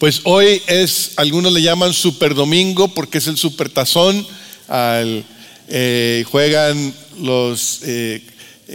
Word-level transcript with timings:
Pues 0.00 0.22
hoy 0.24 0.62
es, 0.66 1.12
algunos 1.16 1.52
le 1.52 1.60
llaman 1.60 1.92
Super 1.92 2.34
Domingo 2.34 2.88
porque 2.88 3.18
es 3.18 3.26
el 3.26 3.36
Supertazón. 3.36 4.26
Al, 4.66 5.26
eh, 5.68 6.24
juegan 6.26 6.94
los 7.20 7.80
eh, 7.82 8.22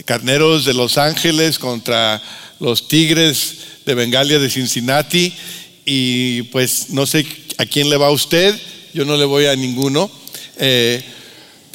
carneros 0.05 0.65
de 0.65 0.75
Los 0.75 0.99
Ángeles 0.99 1.57
contra 1.57 2.21
los 2.59 2.87
Tigres 2.87 3.55
de 3.87 3.95
Bengalia 3.95 4.37
de 4.37 4.51
Cincinnati. 4.51 5.33
Y 5.83 6.43
pues 6.43 6.91
no 6.91 7.07
sé 7.07 7.25
a 7.57 7.65
quién 7.65 7.89
le 7.89 7.97
va 7.97 8.05
a 8.05 8.11
usted, 8.11 8.55
yo 8.93 9.03
no 9.03 9.17
le 9.17 9.25
voy 9.25 9.47
a 9.47 9.55
ninguno. 9.55 10.11
Eh, 10.59 11.03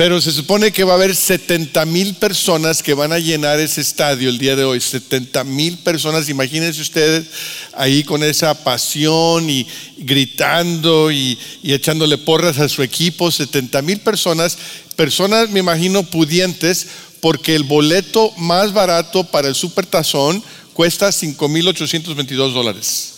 pero 0.01 0.19
se 0.19 0.33
supone 0.33 0.73
que 0.73 0.83
va 0.83 0.93
a 0.93 0.97
haber 0.97 1.15
70 1.15 1.85
mil 1.85 2.15
personas 2.15 2.83
que 2.83 2.95
van 2.95 3.13
a 3.13 3.19
llenar 3.19 3.61
ese 3.61 3.83
estadio 3.83 4.31
el 4.31 4.39
día 4.39 4.57
de 4.57 4.65
hoy. 4.65 4.81
70 4.81 5.45
mil 5.45 5.77
personas, 5.77 6.31
imagínense 6.31 6.81
ustedes 6.81 7.27
ahí 7.75 8.03
con 8.03 8.23
esa 8.23 8.55
pasión 8.65 9.51
y, 9.51 9.67
gritando 9.99 11.13
y, 11.13 11.39
y, 11.63 11.75
echándole 11.75 12.17
porras 12.17 12.59
a 12.61 12.71
su 12.71 12.83
equipo. 12.83 13.31
70 13.31 13.83
mil 13.83 14.01
personas, 14.01 14.57
personas 14.97 15.51
me 15.51 15.61
imagino 15.61 16.03
pudientes, 16.03 16.87
porque 17.21 17.55
el 17.55 17.65
boleto 17.65 18.33
más 18.39 18.73
barato 18.73 19.25
para 19.25 19.49
el 19.49 19.55
Supertazón 19.55 20.43
cuesta 20.73 21.13
5 21.13 21.47
mil 21.51 21.69
822 21.69 22.55
dólares. 22.55 23.13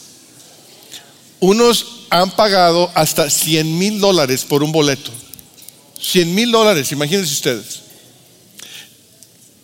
Unos 1.38 1.86
han 2.10 2.32
pagado 2.32 2.90
hasta 2.96 3.30
100 3.30 3.78
mil 3.78 4.00
dólares 4.00 4.44
por 4.44 4.64
un 4.64 4.72
boleto. 4.72 5.21
100 6.02 6.34
mil 6.34 6.50
dólares, 6.50 6.90
imagínense 6.92 7.32
ustedes. 7.32 7.80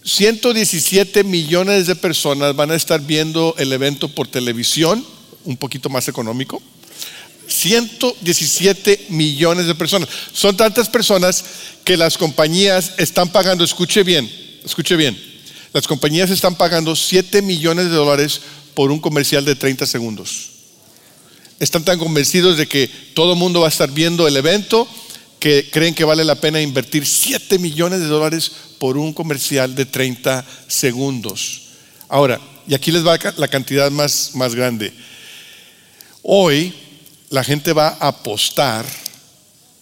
117 0.04 1.24
millones 1.24 1.86
de 1.86 1.94
personas 1.94 2.56
van 2.56 2.70
a 2.70 2.76
estar 2.76 3.00
viendo 3.00 3.54
el 3.58 3.72
evento 3.72 4.08
por 4.08 4.28
televisión, 4.28 5.04
un 5.44 5.56
poquito 5.56 5.90
más 5.90 6.08
económico. 6.08 6.62
117 7.46 9.06
millones 9.10 9.66
de 9.66 9.74
personas. 9.74 10.08
Son 10.32 10.56
tantas 10.56 10.88
personas 10.88 11.44
que 11.84 11.96
las 11.96 12.16
compañías 12.16 12.92
están 12.98 13.30
pagando, 13.30 13.64
escuche 13.64 14.02
bien, 14.02 14.30
escuche 14.64 14.96
bien, 14.96 15.18
las 15.72 15.86
compañías 15.86 16.30
están 16.30 16.54
pagando 16.54 16.94
7 16.94 17.42
millones 17.42 17.86
de 17.86 17.96
dólares 17.96 18.40
por 18.74 18.90
un 18.90 19.00
comercial 19.00 19.44
de 19.44 19.56
30 19.56 19.86
segundos. 19.86 20.50
Están 21.58 21.84
tan 21.84 21.98
convencidos 21.98 22.56
de 22.56 22.68
que 22.68 22.88
todo 23.14 23.32
el 23.32 23.38
mundo 23.38 23.60
va 23.60 23.66
a 23.66 23.70
estar 23.70 23.90
viendo 23.90 24.28
el 24.28 24.36
evento 24.36 24.88
que 25.38 25.70
creen 25.70 25.94
que 25.94 26.04
vale 26.04 26.24
la 26.24 26.40
pena 26.40 26.60
invertir 26.60 27.06
7 27.06 27.58
millones 27.58 28.00
de 28.00 28.06
dólares 28.06 28.50
por 28.78 28.96
un 28.96 29.12
comercial 29.12 29.74
de 29.74 29.86
30 29.86 30.44
segundos. 30.66 31.68
Ahora, 32.08 32.40
y 32.66 32.74
aquí 32.74 32.90
les 32.90 33.06
va 33.06 33.18
la 33.36 33.48
cantidad 33.48 33.90
más, 33.90 34.32
más 34.34 34.54
grande. 34.54 34.92
Hoy 36.22 36.74
la 37.30 37.44
gente 37.44 37.72
va 37.72 37.96
a 38.00 38.08
apostar 38.08 38.84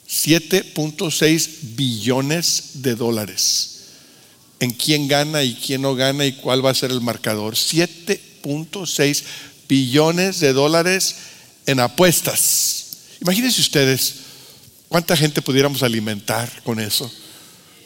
7.6 0.08 1.48
billones 1.74 2.70
de 2.74 2.94
dólares 2.94 3.72
en 4.60 4.70
quién 4.70 5.08
gana 5.08 5.42
y 5.42 5.54
quién 5.54 5.82
no 5.82 5.94
gana 5.94 6.24
y 6.24 6.32
cuál 6.32 6.64
va 6.64 6.70
a 6.70 6.74
ser 6.74 6.90
el 6.90 7.00
marcador. 7.00 7.54
7.6 7.54 9.22
billones 9.68 10.40
de 10.40 10.52
dólares 10.52 11.16
en 11.66 11.80
apuestas. 11.80 12.86
Imagínense 13.20 13.60
ustedes 13.60 14.25
¿Cuánta 14.88 15.16
gente 15.16 15.42
pudiéramos 15.42 15.82
alimentar 15.82 16.50
con 16.62 16.78
eso? 16.80 17.10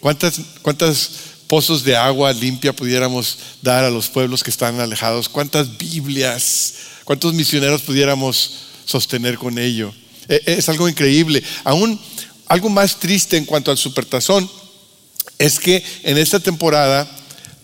¿Cuántas, 0.00 0.40
¿Cuántas 0.62 1.10
pozos 1.46 1.82
de 1.82 1.96
agua 1.96 2.32
limpia 2.32 2.72
pudiéramos 2.72 3.38
dar 3.62 3.84
a 3.84 3.90
los 3.90 4.08
pueblos 4.08 4.42
que 4.42 4.50
están 4.50 4.80
alejados? 4.80 5.28
¿Cuántas 5.28 5.78
Biblias? 5.78 6.74
¿Cuántos 7.04 7.34
misioneros 7.34 7.82
pudiéramos 7.82 8.52
sostener 8.84 9.36
con 9.36 9.58
ello? 9.58 9.92
E, 10.28 10.42
es 10.46 10.68
algo 10.68 10.88
increíble. 10.88 11.42
Aún 11.64 12.00
algo 12.46 12.68
más 12.68 12.98
triste 12.98 13.36
en 13.36 13.44
cuanto 13.44 13.70
al 13.70 13.78
supertazón 13.78 14.50
es 15.38 15.58
que 15.58 15.82
en 16.02 16.18
esta 16.18 16.40
temporada 16.40 17.10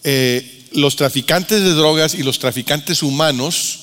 eh, 0.03 0.69
los 0.73 0.97
traficantes 0.97 1.63
de 1.63 1.73
drogas 1.73 2.15
y 2.15 2.23
los 2.23 2.39
traficantes 2.39 3.03
humanos 3.03 3.81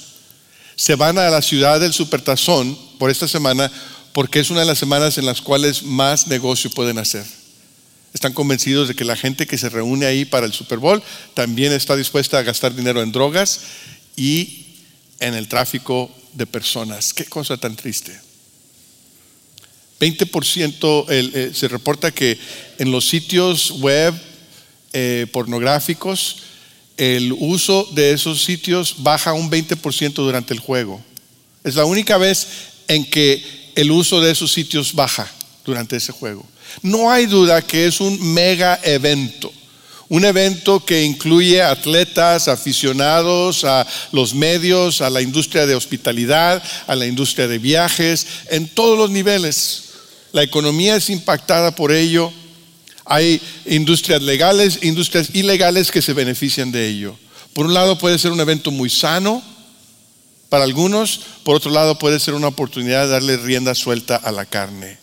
se 0.76 0.96
van 0.96 1.18
a 1.18 1.30
la 1.30 1.42
ciudad 1.42 1.80
del 1.80 1.94
supertazón 1.94 2.78
por 2.98 3.12
esta 3.12 3.28
semana 3.28 3.72
porque 4.14 4.40
es 4.40 4.50
una 4.52 4.62
de 4.62 4.68
las 4.68 4.80
semanas 4.80 5.18
en 5.18 5.26
las 5.26 5.42
cuales 5.42 5.84
más 5.84 6.28
negocio 6.28 6.70
pueden 6.70 7.00
hacer. 7.00 7.26
Están 8.14 8.34
convencidos 8.34 8.88
de 8.88 8.96
que 8.96 9.06
la 9.06 9.16
gente 9.16 9.48
que 9.48 9.58
se 9.58 9.70
reúne 9.70 10.06
ahí 10.06 10.24
para 10.24 10.46
el 10.46 10.54
Super 10.54 10.78
Bowl 10.78 11.02
también 11.34 11.74
está 11.74 11.96
dispuesta 11.96 12.38
a 12.38 12.44
gastar 12.44 12.76
dinero 12.76 13.02
en 13.02 13.12
drogas 13.12 13.62
y 14.16 14.68
en 15.20 15.34
el 15.34 15.48
tráfico 15.48 16.12
de 16.34 16.46
personas. 16.46 17.12
Qué 17.12 17.26
cosa 17.26 17.58
tan 17.58 17.76
triste. 17.76 18.20
20% 20.00 21.06
eh, 21.10 21.52
se 21.56 21.68
reporta 21.68 22.12
que 22.12 22.38
en 22.78 22.92
los 22.92 23.08
sitios 23.08 23.72
web 23.80 24.14
eh, 24.92 25.26
pornográficos 25.32 26.44
el 26.98 27.34
uso 27.34 27.90
de 27.94 28.12
esos 28.12 28.44
sitios 28.44 28.98
baja 29.00 29.34
un 29.34 29.50
20% 29.50 30.14
durante 30.14 30.54
el 30.54 30.60
juego. 30.60 31.04
Es 31.64 31.76
la 31.76 31.86
única 31.86 32.18
vez 32.18 32.48
en 32.88 33.10
que 33.10 33.63
el 33.76 33.92
uso 33.92 34.22
de 34.22 34.32
esos 34.32 34.52
sitios 34.52 34.94
baja 34.94 35.30
durante 35.66 35.98
ese 35.98 36.12
juego. 36.12 36.46
No 36.82 37.12
hay 37.12 37.26
duda 37.26 37.62
que 37.62 37.88
es 37.88 38.00
un 38.02 38.34
mega 38.34 38.80
evento. 38.84 39.52
Un 40.10 40.26
evento 40.26 40.84
que 40.86 41.04
incluye 41.04 41.62
atletas, 41.62 42.48
aficionados, 42.48 43.64
a 43.64 43.88
los 44.12 44.36
medios, 44.36 45.02
a 45.02 45.10
la 45.10 45.22
industria 45.22 45.66
de 45.66 45.76
hospitalidad, 45.76 46.62
a 46.88 46.96
la 46.96 47.08
industria 47.08 47.48
de 47.48 47.58
viajes, 47.58 48.28
en 48.50 48.68
todos 48.68 48.98
los 48.98 49.10
niveles. 49.10 49.84
La 50.32 50.44
economía 50.44 50.96
es 50.96 51.10
impactada 51.10 51.76
por 51.76 51.92
ello. 51.92 52.32
Hay 53.06 53.42
industrias 53.66 54.22
legales, 54.22 54.80
industrias 54.84 55.30
ilegales 55.34 55.90
que 55.90 56.02
se 56.02 56.14
benefician 56.14 56.72
de 56.72 56.88
ello. 56.88 57.18
Por 57.54 57.66
un 57.66 57.74
lado 57.74 57.98
puede 57.98 58.20
ser 58.20 58.32
un 58.32 58.40
evento 58.40 58.72
muy 58.72 58.90
sano, 58.90 59.42
para 60.54 60.66
algunos, 60.66 61.20
por 61.42 61.56
otro 61.56 61.72
lado, 61.72 61.98
puede 61.98 62.20
ser 62.20 62.36
una 62.36 62.50
oportunidad 62.50 63.06
de 63.06 63.14
darle 63.14 63.38
rienda 63.38 63.74
suelta 63.74 64.18
a 64.18 64.32
la 64.32 64.46
carne. 64.46 65.00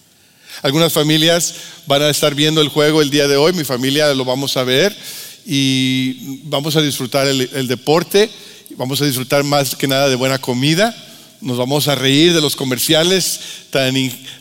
Algunas 0.62 0.92
familias 0.92 1.56
van 1.88 2.02
a 2.02 2.08
estar 2.08 2.36
viendo 2.36 2.60
el 2.60 2.68
juego 2.68 3.02
el 3.02 3.10
día 3.10 3.26
de 3.26 3.36
hoy, 3.36 3.52
mi 3.52 3.64
familia 3.64 4.14
lo 4.14 4.24
vamos 4.24 4.56
a 4.56 4.62
ver 4.62 4.96
y 5.44 6.38
vamos 6.44 6.76
a 6.76 6.82
disfrutar 6.82 7.26
el, 7.26 7.66
deporte, 7.66 8.30
vamos 8.76 9.02
a 9.02 9.06
disfrutar 9.06 9.42
más 9.42 9.74
que 9.74 9.88
nada 9.88 10.08
de 10.08 10.14
buena 10.14 10.38
comida, 10.38 10.96
nos 11.40 11.58
vamos 11.58 11.88
a 11.88 11.96
reír 11.96 12.32
de 12.32 12.40
los 12.40 12.54
comerciales 12.54 13.40
tan, 13.70 13.92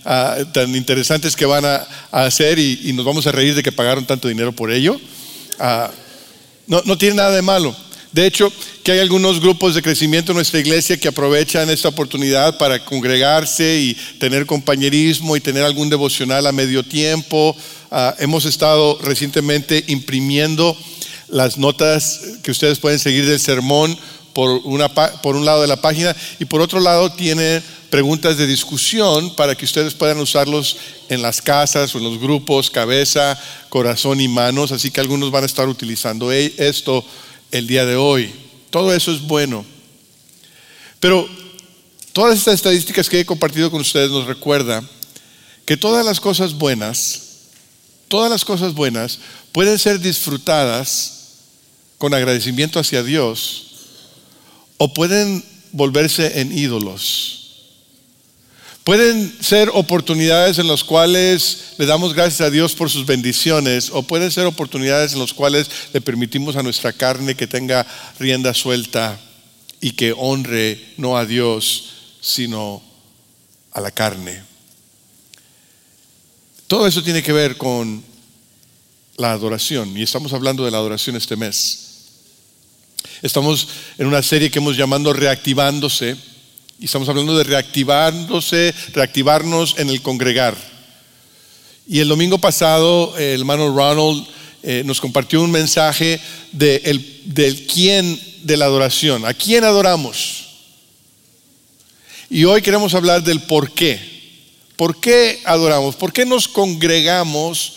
ah, 0.06 0.38
tan 0.54 0.76
interesantes 0.76 1.36
que 1.36 1.48
van 1.48 1.66
a, 1.66 1.88
hacer 2.12 2.60
y, 2.60 2.94
nos 2.94 3.04
vamos 3.04 3.26
a 3.26 3.32
reír 3.32 3.56
de 3.56 3.64
que 3.64 3.72
pagaron 3.72 4.06
tanto 4.06 4.28
dinero 4.28 4.52
por 4.52 4.72
ello. 4.72 5.02
Ah, 5.58 5.90
no, 6.68 6.84
no 6.86 7.00
tiene 7.00 7.16
nada 7.16 7.32
de 7.32 7.42
malo. 7.42 7.76
De 8.12 8.26
hecho, 8.26 8.52
que 8.84 8.94
hay 8.94 9.00
algunos 9.00 9.40
grupos 9.40 9.76
de 9.76 9.84
crecimiento 9.84 10.32
en 10.32 10.38
nuestra 10.38 10.60
iglesia 10.60 10.98
que 10.98 11.08
aprovechan 11.08 11.70
esta 11.70 11.90
oportunidad 11.90 12.58
para 12.58 12.84
congregarse 12.84 13.80
y 13.80 13.94
tener 14.18 14.48
compañerismo 14.48 15.36
y 15.36 15.42
tener 15.42 15.64
algún 15.64 15.90
devocional 15.90 16.48
a 16.48 16.52
medio 16.52 16.84
tiempo. 16.84 17.56
Ah, 17.92 18.16
hemos 18.18 18.46
estado 18.46 18.98
recientemente 19.04 19.84
imprimiendo 19.88 20.76
las 21.28 21.58
notas 21.60 22.22
que 22.42 22.50
ustedes 22.50 22.80
pueden 22.80 22.98
seguir 22.98 23.28
del 23.28 23.40
sermón 23.40 23.96
por, 24.34 24.62
por 25.22 25.36
un 25.36 25.46
lado 25.46 25.62
de 25.62 25.68
la 25.68 25.82
página 25.82 26.16
y 26.40 26.46
por 26.46 26.62
otro 26.62 26.80
lado 26.80 27.12
tiene 27.12 27.62
preguntas 27.92 28.38
de 28.38 28.48
discusión 28.48 29.36
para 29.36 29.56
que 29.56 29.66
ustedes 29.66 29.94
puedan 29.94 30.20
usarlos 30.20 30.78
en 31.10 31.22
las 31.22 31.42
casas 31.42 31.94
o 31.94 32.00
en 32.00 32.06
los 32.06 32.20
grupos, 32.20 32.72
cabeza, 32.72 33.40
corazón 33.70 34.20
y 34.20 34.28
manos. 34.28 34.72
Así 34.72 34.90
que 34.90 35.02
algunos 35.02 35.30
van 35.30 35.44
a 35.44 35.48
estar 35.48 35.68
utilizando 35.68 36.32
e-, 36.32 36.54
esto 36.58 37.06
el 37.52 37.68
día 37.68 37.86
de 37.86 37.96
hoy. 37.96 38.34
Todo 38.70 38.94
eso 38.94 39.12
es 39.12 39.22
bueno. 39.22 39.66
Pero 41.00 41.28
todas 42.14 42.38
estas 42.38 42.56
estadísticas 42.56 43.10
que 43.10 43.20
he 43.20 43.26
compartido 43.26 43.72
con 43.72 43.82
ustedes 43.82 44.12
nos 44.12 44.28
recuerda 44.28 44.84
que 45.66 45.78
todas 45.78 46.06
las 46.06 46.20
cosas 46.20 46.54
buenas, 46.54 47.22
todas 48.08 48.30
las 48.30 48.44
cosas 48.44 48.74
buenas 48.74 49.20
pueden 49.52 49.80
ser 49.80 50.00
disfrutadas 50.00 51.20
con 51.98 52.14
agradecimiento 52.14 52.80
hacia 52.80 53.04
Dios 53.04 53.68
o 54.78 54.94
pueden 54.94 55.44
volverse 55.72 56.40
en 56.42 56.58
ídolos. 56.58 57.39
Pueden 58.90 59.38
ser 59.40 59.70
oportunidades 59.76 60.58
en 60.58 60.68
las 60.68 60.84
cuales 60.84 61.76
le 61.78 61.86
damos 61.86 62.16
gracias 62.16 62.42
a 62.42 62.50
Dios 62.50 62.74
por 62.74 62.90
sus 62.90 63.06
bendiciones 63.06 63.92
o 63.94 64.02
pueden 64.02 64.32
ser 64.32 64.48
oportunidades 64.48 65.14
en 65.14 65.20
las 65.20 65.32
cuales 65.32 65.70
le 65.94 66.02
permitimos 66.02 66.56
a 66.56 66.64
nuestra 66.64 66.92
carne 66.92 67.36
que 67.36 67.46
tenga 67.46 67.86
rienda 68.18 68.52
suelta 68.56 69.20
y 69.80 69.92
que 69.92 70.12
honre 70.18 70.84
no 70.98 71.18
a 71.18 71.28
Dios, 71.28 71.90
sino 72.20 72.82
a 73.74 73.80
la 73.80 73.92
carne. 73.92 74.42
Todo 76.66 76.88
eso 76.88 77.04
tiene 77.04 77.22
que 77.22 77.32
ver 77.32 77.58
con 77.58 78.04
la 79.18 79.34
adoración 79.34 79.96
y 79.96 80.02
estamos 80.02 80.34
hablando 80.34 80.66
de 80.66 80.72
la 80.72 80.80
adoración 80.80 81.16
este 81.16 81.36
mes. 81.36 82.08
Estamos 83.22 83.68
en 84.00 84.08
una 84.08 84.24
serie 84.24 84.50
que 84.50 84.58
hemos 84.58 84.76
llamado 84.76 85.14
Reactivándose 85.14 86.18
Y 86.80 86.86
estamos 86.86 87.10
hablando 87.10 87.38
de 87.38 87.44
reactivándose, 87.44 88.74
reactivarnos 88.94 89.76
en 89.80 89.90
el 89.90 90.02
congregar. 90.02 90.56
Y 91.86 92.00
el 92.00 92.08
domingo 92.08 92.38
pasado 92.38 93.18
el 93.18 93.42
hermano 93.42 93.76
Ronald 93.76 94.26
eh, 94.64 94.84
nos 94.86 95.02
compartió 95.02 95.42
un 95.42 95.52
mensaje 95.52 96.22
de 96.54 96.82
el, 96.86 97.22
del 97.26 97.68
quién 97.68 98.18
de 98.44 98.56
la 98.56 98.64
adoración. 98.64 99.26
¿A 99.26 99.34
quién 99.34 99.66
adoramos? 99.66 100.46
Y 102.30 102.46
hoy 102.46 102.62
queremos 102.62 102.94
hablar 102.94 103.24
del 103.24 103.42
por 103.42 103.74
qué. 103.74 104.00
¿Por 104.78 105.02
qué 105.02 105.42
adoramos? 105.44 105.98
¿Por 105.98 106.14
qué 106.14 106.26
nos 106.26 106.48
congregamos 106.48 107.74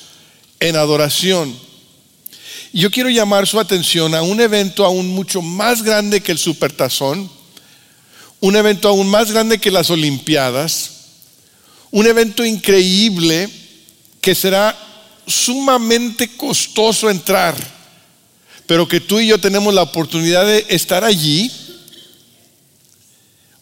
en 0.60 0.76
adoración? 0.76 1.58
Yo 2.72 2.88
quiero 2.88 3.10
llamar 3.10 3.48
su 3.48 3.58
atención 3.58 4.14
a 4.14 4.22
un 4.22 4.40
evento 4.40 4.84
aún 4.84 5.08
mucho 5.08 5.42
más 5.42 5.82
grande 5.82 6.20
que 6.20 6.30
el 6.30 6.38
Supertazón, 6.38 7.28
un 8.42 8.56
evento 8.56 8.88
aún 8.88 9.08
más 9.08 9.30
grande 9.30 9.58
que 9.58 9.70
las 9.70 9.88
Olimpiadas, 9.88 10.90
un 11.92 12.08
evento 12.08 12.44
increíble 12.44 13.48
que 14.20 14.34
será 14.34 14.76
sumamente 15.28 16.36
costoso 16.36 17.08
entrar, 17.08 17.54
pero 18.66 18.88
que 18.88 18.98
tú 18.98 19.20
y 19.20 19.28
yo 19.28 19.38
tenemos 19.38 19.72
la 19.72 19.82
oportunidad 19.82 20.44
de 20.44 20.66
estar 20.70 21.04
allí. 21.04 21.52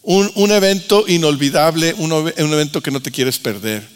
Un, 0.03 0.51
evento 0.51 1.05
inolvidable, 1.07 1.95
un, 1.99 2.11
un 2.13 2.33
evento 2.35 2.81
que 2.81 2.91
no 2.91 3.03
te 3.03 3.11
quieres 3.11 3.39
perder. 3.39 3.87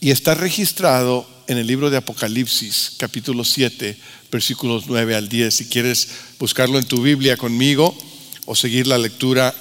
Y 0.00 0.12
está 0.12 0.34
registrado 0.34 1.28
en 1.48 1.58
el 1.58 1.66
libro 1.66 1.90
de 1.90 1.96
Apocalipsis, 1.96 2.92
capítulo 2.98 3.44
7, 3.44 3.96
versículos 4.30 4.84
9 4.86 5.16
al 5.16 5.28
10. 5.28 5.52
Si 5.52 5.68
quieres 5.68 6.08
buscarlo 6.38 6.78
en 6.78 6.86
tu 6.86 7.02
Biblia 7.02 7.36
conmigo 7.36 7.98
o 8.46 8.54
seguir 8.54 8.86
la 8.86 8.96
lectura 8.96 9.54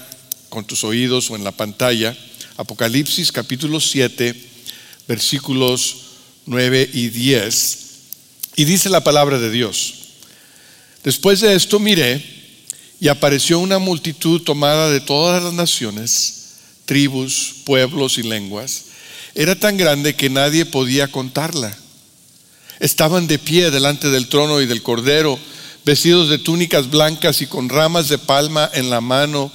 con 0.49 0.65
tus 0.65 0.83
oídos 0.83 1.29
o 1.29 1.35
en 1.35 1.43
la 1.43 1.51
pantalla, 1.51 2.17
Apocalipsis 2.57 3.31
capítulo 3.31 3.79
7, 3.79 4.35
versículos 5.07 5.95
9 6.45 6.89
y 6.93 7.09
10. 7.09 7.79
Y 8.55 8.65
dice 8.65 8.89
la 8.89 9.03
palabra 9.03 9.39
de 9.39 9.49
Dios. 9.51 9.93
Después 11.03 11.39
de 11.39 11.55
esto 11.55 11.79
miré 11.79 12.23
y 12.99 13.07
apareció 13.07 13.59
una 13.59 13.79
multitud 13.79 14.41
tomada 14.41 14.89
de 14.89 14.99
todas 14.99 15.41
las 15.41 15.53
naciones, 15.53 16.55
tribus, 16.85 17.55
pueblos 17.65 18.17
y 18.17 18.23
lenguas. 18.23 18.85
Era 19.35 19.55
tan 19.55 19.77
grande 19.77 20.15
que 20.15 20.29
nadie 20.29 20.65
podía 20.65 21.07
contarla 21.07 21.77
Estaban 22.79 23.27
de 23.27 23.39
pie 23.39 23.71
delante 23.71 24.09
del 24.09 24.29
trono 24.29 24.61
y 24.61 24.65
del 24.65 24.81
cordero, 24.81 25.37
vestidos 25.83 26.29
de 26.29 26.37
túnicas 26.37 26.89
blancas 26.89 27.41
y 27.41 27.47
con 27.47 27.67
ramas 27.67 28.07
de 28.07 28.17
palma 28.17 28.69
en 28.73 28.89
la 28.89 29.01
mano. 29.01 29.51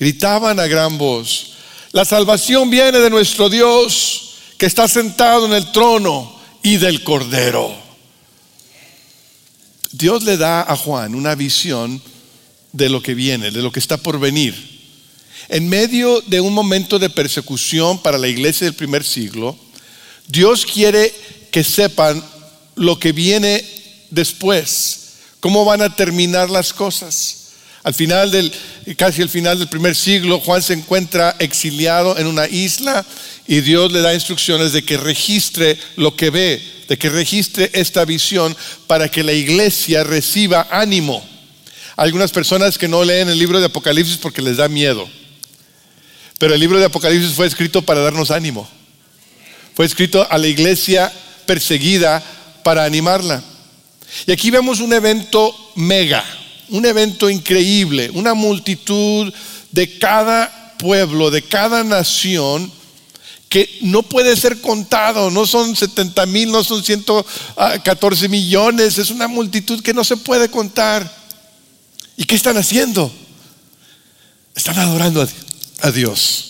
Gritaban 0.00 0.58
a 0.58 0.66
gran 0.66 0.96
voz, 0.96 1.52
la 1.92 2.06
salvación 2.06 2.70
viene 2.70 2.98
de 3.00 3.10
nuestro 3.10 3.50
Dios 3.50 4.30
que 4.56 4.64
está 4.64 4.88
sentado 4.88 5.44
en 5.44 5.52
el 5.52 5.70
trono 5.72 6.40
y 6.62 6.78
del 6.78 7.04
cordero. 7.04 7.70
Dios 9.92 10.22
le 10.22 10.38
da 10.38 10.62
a 10.62 10.74
Juan 10.74 11.14
una 11.14 11.34
visión 11.34 12.00
de 12.72 12.88
lo 12.88 13.02
que 13.02 13.12
viene, 13.12 13.50
de 13.50 13.60
lo 13.60 13.70
que 13.70 13.80
está 13.80 13.98
por 13.98 14.18
venir. 14.18 14.54
En 15.50 15.68
medio 15.68 16.22
de 16.22 16.40
un 16.40 16.54
momento 16.54 16.98
de 16.98 17.10
persecución 17.10 17.98
para 17.98 18.16
la 18.16 18.28
iglesia 18.28 18.64
del 18.64 18.74
primer 18.74 19.04
siglo, 19.04 19.54
Dios 20.28 20.64
quiere 20.64 21.12
que 21.50 21.62
sepan 21.62 22.24
lo 22.74 22.98
que 22.98 23.12
viene 23.12 23.62
después, 24.08 25.16
cómo 25.40 25.66
van 25.66 25.82
a 25.82 25.94
terminar 25.94 26.48
las 26.48 26.72
cosas. 26.72 27.39
Al 27.82 27.94
final 27.94 28.30
del, 28.30 28.52
casi 28.96 29.22
al 29.22 29.30
final 29.30 29.58
del 29.58 29.68
primer 29.68 29.96
siglo, 29.96 30.40
Juan 30.40 30.62
se 30.62 30.74
encuentra 30.74 31.34
exiliado 31.38 32.18
en 32.18 32.26
una 32.26 32.46
isla 32.46 33.06
y 33.46 33.62
Dios 33.62 33.90
le 33.90 34.00
da 34.00 34.12
instrucciones 34.12 34.72
de 34.72 34.84
que 34.84 34.98
registre 34.98 35.78
lo 35.96 36.14
que 36.14 36.28
ve, 36.30 36.62
de 36.88 36.98
que 36.98 37.08
registre 37.08 37.70
esta 37.72 38.04
visión 38.04 38.54
para 38.86 39.08
que 39.08 39.22
la 39.22 39.32
iglesia 39.32 40.04
reciba 40.04 40.68
ánimo. 40.70 41.26
algunas 41.96 42.30
personas 42.30 42.78
que 42.78 42.88
no 42.88 43.04
leen 43.04 43.28
el 43.28 43.38
libro 43.38 43.60
de 43.60 43.66
Apocalipsis 43.66 44.16
porque 44.16 44.40
les 44.40 44.56
da 44.56 44.68
miedo. 44.68 45.06
Pero 46.38 46.54
el 46.54 46.60
libro 46.60 46.78
de 46.78 46.86
Apocalipsis 46.86 47.32
fue 47.32 47.46
escrito 47.46 47.82
para 47.82 48.00
darnos 48.00 48.30
ánimo. 48.30 48.66
Fue 49.74 49.84
escrito 49.84 50.26
a 50.30 50.38
la 50.38 50.46
iglesia 50.46 51.12
perseguida 51.44 52.22
para 52.62 52.84
animarla. 52.84 53.42
Y 54.26 54.32
aquí 54.32 54.50
vemos 54.50 54.80
un 54.80 54.92
evento 54.94 55.54
mega, 55.76 56.24
un 56.70 56.86
evento 56.86 57.28
increíble, 57.28 58.10
una 58.14 58.34
multitud 58.34 59.32
de 59.70 59.98
cada 59.98 60.76
pueblo, 60.78 61.30
de 61.30 61.42
cada 61.42 61.84
nación, 61.84 62.70
que 63.48 63.78
no 63.82 64.02
puede 64.02 64.36
ser 64.36 64.60
contado, 64.60 65.30
no 65.30 65.44
son 65.44 65.74
70 65.74 66.24
mil, 66.26 66.52
no 66.52 66.62
son 66.62 66.84
114 66.84 68.28
millones, 68.28 68.96
es 68.98 69.10
una 69.10 69.26
multitud 69.26 69.82
que 69.82 69.92
no 69.92 70.04
se 70.04 70.16
puede 70.16 70.48
contar. 70.48 71.12
¿Y 72.16 72.24
qué 72.24 72.36
están 72.36 72.56
haciendo? 72.56 73.12
Están 74.54 74.78
adorando 74.78 75.26
a 75.80 75.90
Dios. 75.90 76.46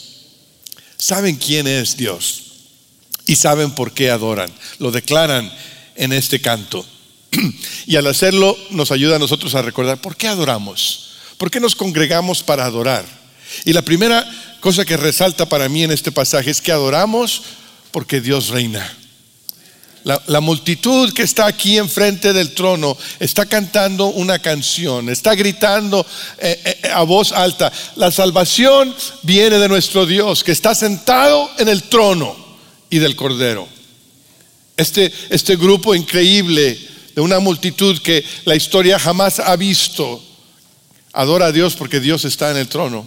Saben 0.99 1.37
quién 1.37 1.67
es 1.67 1.96
Dios 1.96 2.43
y 3.26 3.37
saben 3.37 3.70
por 3.70 3.93
qué 3.93 4.11
adoran. 4.11 4.52
Lo 4.78 4.90
declaran 4.90 5.50
en 5.94 6.12
este 6.12 6.40
canto. 6.40 6.84
Y 7.87 7.97
al 7.97 8.06
hacerlo 8.06 8.56
nos 8.71 8.91
ayuda 8.93 9.17
a 9.17 9.19
nosotros 9.19 9.55
a 9.55 9.62
recordar 9.62 10.00
por 10.00 10.17
qué 10.17 10.29
adoramos, 10.29 11.11
por 11.38 11.50
qué 11.50 11.61
nos 11.61 11.75
congregamos 11.75 12.43
para 12.43 12.65
adorar. 12.65 13.05
Y 13.65 13.73
la 13.73 13.82
primera 13.82 14.25
cosa 14.61 14.85
que 14.85 14.97
resalta 14.97 15.49
para 15.49 15.69
mí 15.69 15.82
en 15.82 15.91
este 15.91 16.12
pasaje 16.12 16.50
es 16.50 16.61
que 16.61 16.73
adoramos 16.73 17.43
porque 17.91 18.21
Dios 18.21 18.49
reina. 18.49 18.97
La, 20.03 20.41
multitud 20.41 21.12
que 21.12 21.23
está 21.23 21.47
aquí 21.47 21.77
enfrente 21.77 22.32
del 22.32 22.55
trono 22.55 22.97
está 23.19 23.44
cantando 23.44 24.06
una 24.06 24.38
canción, 24.38 25.11
está 25.11 25.35
gritando 25.35 26.06
eh, 26.38 26.79
eh, 26.82 26.88
a 26.88 27.03
voz 27.03 27.32
alta, 27.32 27.71
la 27.97 28.11
salvación 28.11 28.94
viene 29.23 29.59
de 29.59 29.69
nuestro 29.69 30.06
Dios 30.06 30.43
que 30.43 30.53
está 30.53 30.75
sentado 30.75 31.50
en 31.59 31.69
el 31.69 31.82
trono 31.82 32.35
y 32.88 32.99
del 32.99 33.15
Cordero. 33.15 33.69
Este, 34.75 35.12
este 35.29 35.56
grupo 35.56 35.94
increíble 35.94 36.79
de 37.14 37.20
una 37.20 37.38
multitud 37.38 37.98
que 38.00 38.24
la 38.44 38.56
historia 38.56 38.98
jamás 38.98 39.38
ha 39.38 39.56
visto, 39.56 40.22
adora 41.12 41.46
a 41.46 41.52
Dios 41.52 41.74
porque 41.76 42.00
Dios 42.00 42.24
está 42.24 42.50
en 42.50 42.56
el 42.56 42.68
trono. 42.68 43.06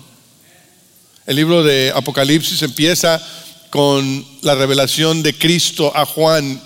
El 1.25 1.37
libro 1.37 1.63
de 1.63 1.91
Apocalipsis 1.95 2.61
empieza 2.61 3.21
con 3.69 4.25
la 4.41 4.55
revelación 4.55 5.23
de 5.23 5.33
Cristo 5.37 5.91
a 5.95 6.05
Juan 6.05 6.61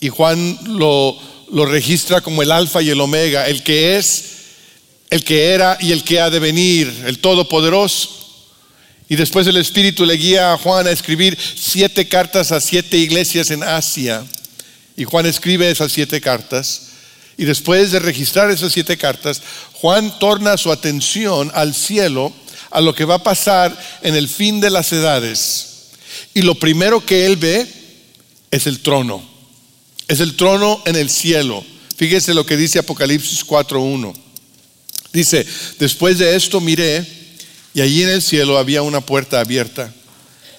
y 0.00 0.10
Juan 0.10 0.58
lo, 0.66 1.18
lo 1.50 1.66
registra 1.66 2.20
como 2.20 2.42
el 2.42 2.52
alfa 2.52 2.82
y 2.82 2.90
el 2.90 3.00
omega, 3.00 3.46
el 3.46 3.62
que 3.62 3.96
es, 3.96 4.24
el 5.10 5.24
que 5.24 5.50
era 5.50 5.78
y 5.80 5.92
el 5.92 6.04
que 6.04 6.20
ha 6.20 6.30
de 6.30 6.38
venir, 6.38 6.92
el 7.06 7.18
todopoderoso. 7.18 8.10
Y 9.08 9.16
después 9.16 9.46
el 9.46 9.56
Espíritu 9.56 10.04
le 10.04 10.14
guía 10.14 10.52
a 10.52 10.58
Juan 10.58 10.86
a 10.86 10.90
escribir 10.90 11.38
siete 11.56 12.08
cartas 12.08 12.50
a 12.52 12.60
siete 12.60 12.98
iglesias 12.98 13.50
en 13.50 13.62
Asia. 13.62 14.24
Y 14.96 15.04
Juan 15.04 15.26
escribe 15.26 15.70
esas 15.70 15.92
siete 15.92 16.20
cartas. 16.20 16.82
Y 17.36 17.44
después 17.44 17.92
de 17.92 17.98
registrar 17.98 18.50
esas 18.50 18.72
siete 18.72 18.96
cartas, 18.96 19.42
Juan 19.74 20.18
torna 20.18 20.56
su 20.56 20.72
atención 20.72 21.50
al 21.54 21.74
cielo, 21.74 22.32
a 22.70 22.80
lo 22.80 22.94
que 22.94 23.04
va 23.04 23.16
a 23.16 23.22
pasar 23.22 23.76
en 24.02 24.14
el 24.14 24.28
fin 24.28 24.60
de 24.60 24.70
las 24.70 24.92
edades. 24.92 25.90
Y 26.32 26.42
lo 26.42 26.54
primero 26.54 27.04
que 27.04 27.26
él 27.26 27.36
ve 27.36 27.66
es 28.50 28.66
el 28.66 28.80
trono. 28.80 29.22
Es 30.08 30.20
el 30.20 30.36
trono 30.36 30.82
en 30.86 30.96
el 30.96 31.10
cielo. 31.10 31.64
Fíjese 31.96 32.34
lo 32.34 32.46
que 32.46 32.56
dice 32.56 32.78
Apocalipsis 32.78 33.46
4.1. 33.46 34.14
Dice, 35.12 35.46
después 35.78 36.18
de 36.18 36.36
esto 36.36 36.60
miré 36.60 37.04
y 37.74 37.80
allí 37.80 38.02
en 38.02 38.10
el 38.10 38.22
cielo 38.22 38.58
había 38.58 38.82
una 38.82 39.00
puerta 39.00 39.40
abierta. 39.40 39.92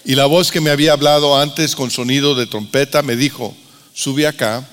Y 0.05 0.15
la 0.15 0.25
voz 0.25 0.51
que 0.51 0.61
me 0.61 0.69
había 0.69 0.93
hablado 0.93 1.39
antes 1.39 1.75
con 1.75 1.91
sonido 1.91 2.35
de 2.35 2.47
trompeta 2.47 3.01
me 3.01 3.15
dijo, 3.15 3.55
sube 3.97 4.27
acá, 4.27 4.63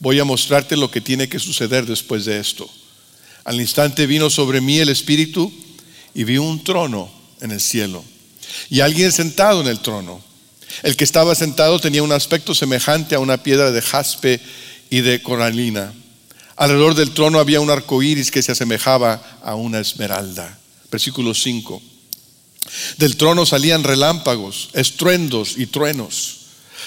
voy 0.00 0.18
a 0.18 0.24
mostrarte 0.24 0.74
lo 0.74 0.90
que 0.90 1.02
tiene 1.02 1.28
que 1.28 1.38
suceder 1.38 1.84
después 1.84 2.24
de 2.24 2.38
esto. 2.40 2.68
Al 3.44 3.60
instante 3.60 4.06
vino 4.06 4.30
sobre 4.30 4.62
mí 4.62 4.78
el 4.78 4.88
Espíritu 4.88 5.52
y 6.14 6.24
vi 6.24 6.38
un 6.38 6.64
trono 6.64 7.12
en 7.42 7.50
el 7.50 7.60
cielo 7.60 8.02
y 8.70 8.80
alguien 8.80 9.12
sentado 9.12 9.60
en 9.60 9.66
el 9.66 9.80
trono. 9.80 10.24
El 10.82 10.96
que 10.96 11.04
estaba 11.04 11.34
sentado 11.34 11.78
tenía 11.78 12.02
un 12.02 12.12
aspecto 12.12 12.54
semejante 12.54 13.14
a 13.14 13.20
una 13.20 13.42
piedra 13.42 13.70
de 13.70 13.82
jaspe 13.82 14.40
y 14.88 15.02
de 15.02 15.20
coralina. 15.22 15.92
Alrededor 16.56 16.94
del 16.94 17.12
trono 17.12 17.40
había 17.40 17.60
un 17.60 17.70
arco 17.70 18.02
iris 18.02 18.30
que 18.30 18.42
se 18.42 18.52
asemejaba 18.52 19.40
a 19.42 19.56
una 19.56 19.78
esmeralda. 19.78 20.58
Versículo 20.90 21.34
5. 21.34 21.82
Del 22.96 23.16
trono 23.18 23.44
salían 23.44 23.84
relámpagos, 23.84 24.70
estruendos 24.72 25.58
y 25.58 25.66
truenos. 25.66 26.43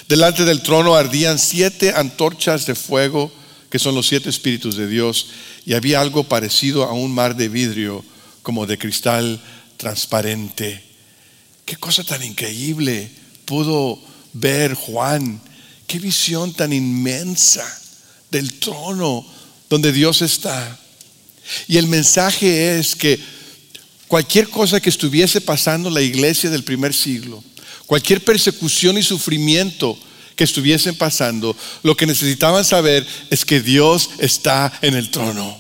Delante 0.08 0.46
del 0.46 0.62
trono 0.62 0.96
ardían 0.96 1.38
siete 1.38 1.94
antorchas 1.94 2.66
de 2.66 2.76
fuego, 2.76 3.32
que 3.70 3.80
son 3.80 3.94
los 3.94 4.08
siete 4.08 4.30
espíritus 4.30 4.78
de 4.78 4.88
Dios, 4.88 5.28
y 5.66 5.74
había 5.74 6.00
algo 6.00 6.24
parecido 6.24 6.84
a 6.86 6.94
un 6.94 7.12
mar 7.12 7.36
de 7.36 7.50
vidrio, 7.50 8.06
como 8.42 8.66
de 8.66 8.78
cristal 8.78 9.42
transparente. 9.76 10.82
Qué 11.66 11.76
cosa 11.76 12.06
tan 12.06 12.24
increíble 12.24 13.12
pudo 13.44 14.00
ver 14.32 14.74
Juan. 14.74 15.42
Qué 15.86 16.00
visión 16.00 16.54
tan 16.54 16.72
inmensa 16.72 17.66
del 18.32 18.54
trono 18.60 19.26
donde 19.70 19.92
Dios 19.92 20.22
está. 20.22 20.80
Y 21.68 21.76
el 21.76 21.88
mensaje 21.88 22.80
es 22.80 22.96
que 22.96 23.20
cualquier 24.08 24.50
cosa 24.50 24.80
que 24.80 24.90
estuviese 24.90 25.42
pasando 25.42 25.90
en 25.90 25.96
la 25.96 26.02
iglesia 26.02 26.50
del 26.50 26.64
primer 26.64 26.94
siglo, 26.94 27.44
cualquier 27.88 28.24
persecución 28.24 28.98
y 28.98 29.04
sufrimiento 29.04 29.98
que 30.36 30.44
estuviesen 30.44 30.96
pasando, 30.96 31.56
lo 31.82 31.98
que 31.98 32.06
necesitaban 32.06 32.64
saber 32.64 33.06
es 33.32 33.44
que 33.44 33.60
Dios 33.60 34.12
está 34.20 34.72
en 34.84 34.94
el 34.94 35.10
trono. 35.10 35.60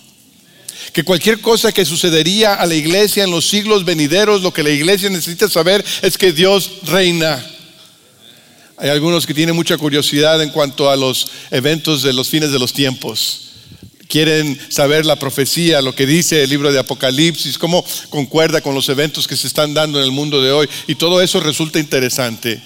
Que 0.93 1.03
cualquier 1.03 1.41
cosa 1.41 1.72
que 1.72 1.86
sucedería 1.86 2.53
a 2.53 2.65
la 2.67 2.75
iglesia 2.75 3.24
en 3.24 3.31
los 3.31 3.48
siglos 3.50 3.86
venideros, 3.86 4.43
lo 4.43 4.53
que 4.53 4.62
la 4.62 4.69
iglesia 4.69 5.10
necesita 5.10 5.50
saber 5.50 5.84
es 6.03 6.17
que 6.17 6.31
Dios 6.31 6.72
reina. 6.84 7.43
Hay 8.77 8.89
algunos 8.89 9.25
que 9.25 9.34
tienen 9.34 9.55
mucha 9.55 9.77
curiosidad 9.77 10.41
en 10.43 10.51
cuanto 10.51 10.91
a 10.91 10.96
los 10.96 11.27
eventos 11.50 12.03
de 12.03 12.13
los 12.13 12.29
fines 12.29 12.51
de 12.51 12.60
los 12.60 12.74
tiempos 12.74 13.47
quieren 14.08 14.60
saber 14.70 15.06
la 15.06 15.18
profecía, 15.18 15.82
lo 15.82 15.94
que 15.94 16.06
dice 16.06 16.44
el 16.44 16.50
libro 16.50 16.72
de 16.72 16.80
Apocalipsis, 16.80 17.58
cómo 17.58 17.86
concuerda 18.10 18.62
con 18.62 18.74
los 18.74 18.90
eventos 18.90 19.28
que 19.28 19.38
se 19.38 19.48
están 19.48 19.74
dando 19.74 20.00
en 20.00 20.06
el 20.06 20.12
mundo 20.12 20.42
de 20.42 20.52
hoy. 20.52 20.70
Y 20.88 20.96
todo 20.96 21.22
eso 21.22 21.40
resulta 21.40 21.80
interesante. 21.80 22.62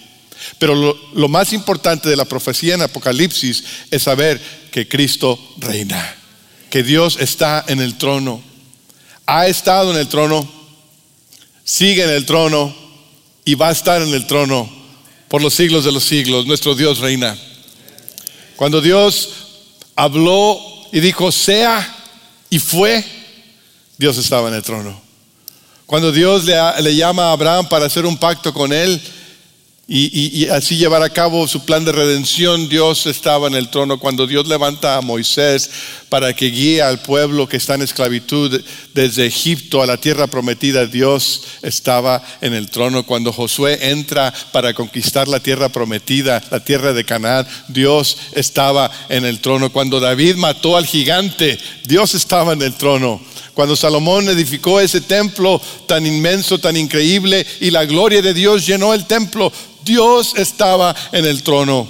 Pero 0.58 0.76
lo, 1.14 1.28
más 1.28 1.54
importante 1.54 2.10
de 2.10 2.16
la 2.16 2.26
profecía 2.26 2.76
en 2.76 2.82
Apocalipsis 2.82 3.64
es 3.90 4.04
saber 4.04 4.42
que 4.72 4.88
Cristo 4.88 5.40
reina, 5.58 6.16
que 6.70 6.84
Dios 6.84 7.18
está 7.20 7.64
en 7.68 7.80
el 7.80 7.98
trono, 7.98 8.42
ha 9.26 9.48
estado 9.48 9.92
en 9.92 9.98
el 9.98 10.08
trono, 10.08 10.50
sigue 11.64 12.04
en 12.04 12.10
el 12.10 12.26
trono 12.26 12.76
y 13.46 13.56
va 13.56 13.70
a 13.70 13.72
estar 13.72 14.02
en 14.02 14.14
el 14.14 14.26
trono 14.26 14.70
por 15.28 15.42
los 15.42 15.54
siglos 15.54 15.86
de 15.86 15.92
los 15.92 16.04
siglos. 16.04 16.46
Nuestro 16.46 16.76
Dios 16.76 17.00
reina. 17.00 17.38
Cuando 18.56 18.82
Dios 18.82 19.30
habló 19.96 20.71
y 20.92 21.00
dijo, 21.00 21.32
sea 21.32 21.96
y 22.50 22.60
fue, 22.60 23.04
Dios 23.98 24.18
estaba 24.18 24.50
en 24.50 24.56
el 24.56 24.64
trono. 24.64 25.02
Cuando 25.86 26.12
Dios 26.12 26.46
le, 26.46 26.56
le 26.82 26.96
llama 26.96 27.26
a 27.26 27.32
Abraham 27.32 27.68
para 27.68 27.86
hacer 27.86 28.06
un 28.06 28.18
pacto 28.18 28.54
con 28.54 28.74
él, 28.74 29.02
y, 29.94 30.48
así 30.48 30.78
llevar 30.78 31.04
a 31.04 31.10
cabo 31.10 31.46
su 31.50 31.66
plan 31.66 31.84
de 31.84 31.92
redención, 31.92 32.70
Dios 32.70 33.08
estaba 33.08 33.48
en 33.48 33.56
el 33.56 33.68
trono. 33.68 34.00
Cuando 34.00 34.26
Dios 34.26 34.48
levanta 34.48 34.96
a 34.96 35.02
Moisés 35.02 35.70
para 36.08 36.34
que 36.34 36.46
guíe 36.46 36.82
al 36.82 37.02
pueblo 37.02 37.50
que 37.50 37.58
está 37.58 37.76
en 37.76 37.82
esclavitud 37.82 38.62
desde 38.94 39.26
Egipto 39.26 39.82
a 39.82 39.86
la 39.86 39.98
tierra 39.98 40.28
prometida, 40.28 40.86
Dios 40.86 41.44
estaba 41.62 42.24
en 42.40 42.54
el 42.54 42.70
trono. 42.70 43.06
Cuando 43.06 43.34
Josué 43.34 43.90
entra 43.92 44.34
para 44.54 44.74
conquistar 44.74 45.28
la 45.28 45.42
tierra 45.42 45.68
prometida, 45.68 46.42
la 46.50 46.64
tierra 46.64 46.94
de 46.94 47.04
Canaán, 47.04 47.46
Dios 47.68 48.18
estaba 48.32 48.90
en 49.10 49.26
el 49.26 49.42
trono. 49.42 49.74
Cuando 49.74 50.00
David 50.00 50.36
mató 50.36 50.78
al 50.78 50.86
gigante, 50.86 51.60
Dios 51.84 52.16
estaba 52.16 52.54
en 52.54 52.62
el 52.62 52.76
trono. 52.76 53.20
Cuando 53.54 53.76
Salomón 53.76 54.30
edificó 54.30 54.80
ese 54.80 55.02
templo 55.02 55.62
tan 55.86 56.06
inmenso, 56.06 56.60
tan 56.60 56.78
increíble, 56.78 57.46
y 57.60 57.70
la 57.72 57.84
gloria 57.84 58.22
de 58.22 58.34
Dios 58.34 58.66
llenó 58.66 58.94
el 58.94 59.06
templo, 59.06 59.52
Dios 59.84 60.34
estaba 60.36 60.96
en 61.12 61.26
el 61.26 61.44
trono. 61.44 61.88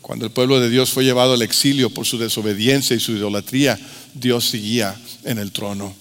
Cuando 0.00 0.24
el 0.26 0.32
pueblo 0.32 0.58
de 0.58 0.68
Dios 0.68 0.90
fue 0.90 1.04
llevado 1.04 1.34
al 1.34 1.42
exilio 1.42 1.90
por 1.90 2.04
su 2.04 2.18
desobediencia 2.18 2.96
y 2.96 3.00
su 3.00 3.12
idolatría, 3.12 3.78
Dios 4.14 4.48
seguía 4.48 4.96
en 5.24 5.38
el 5.38 5.52
trono. 5.52 5.94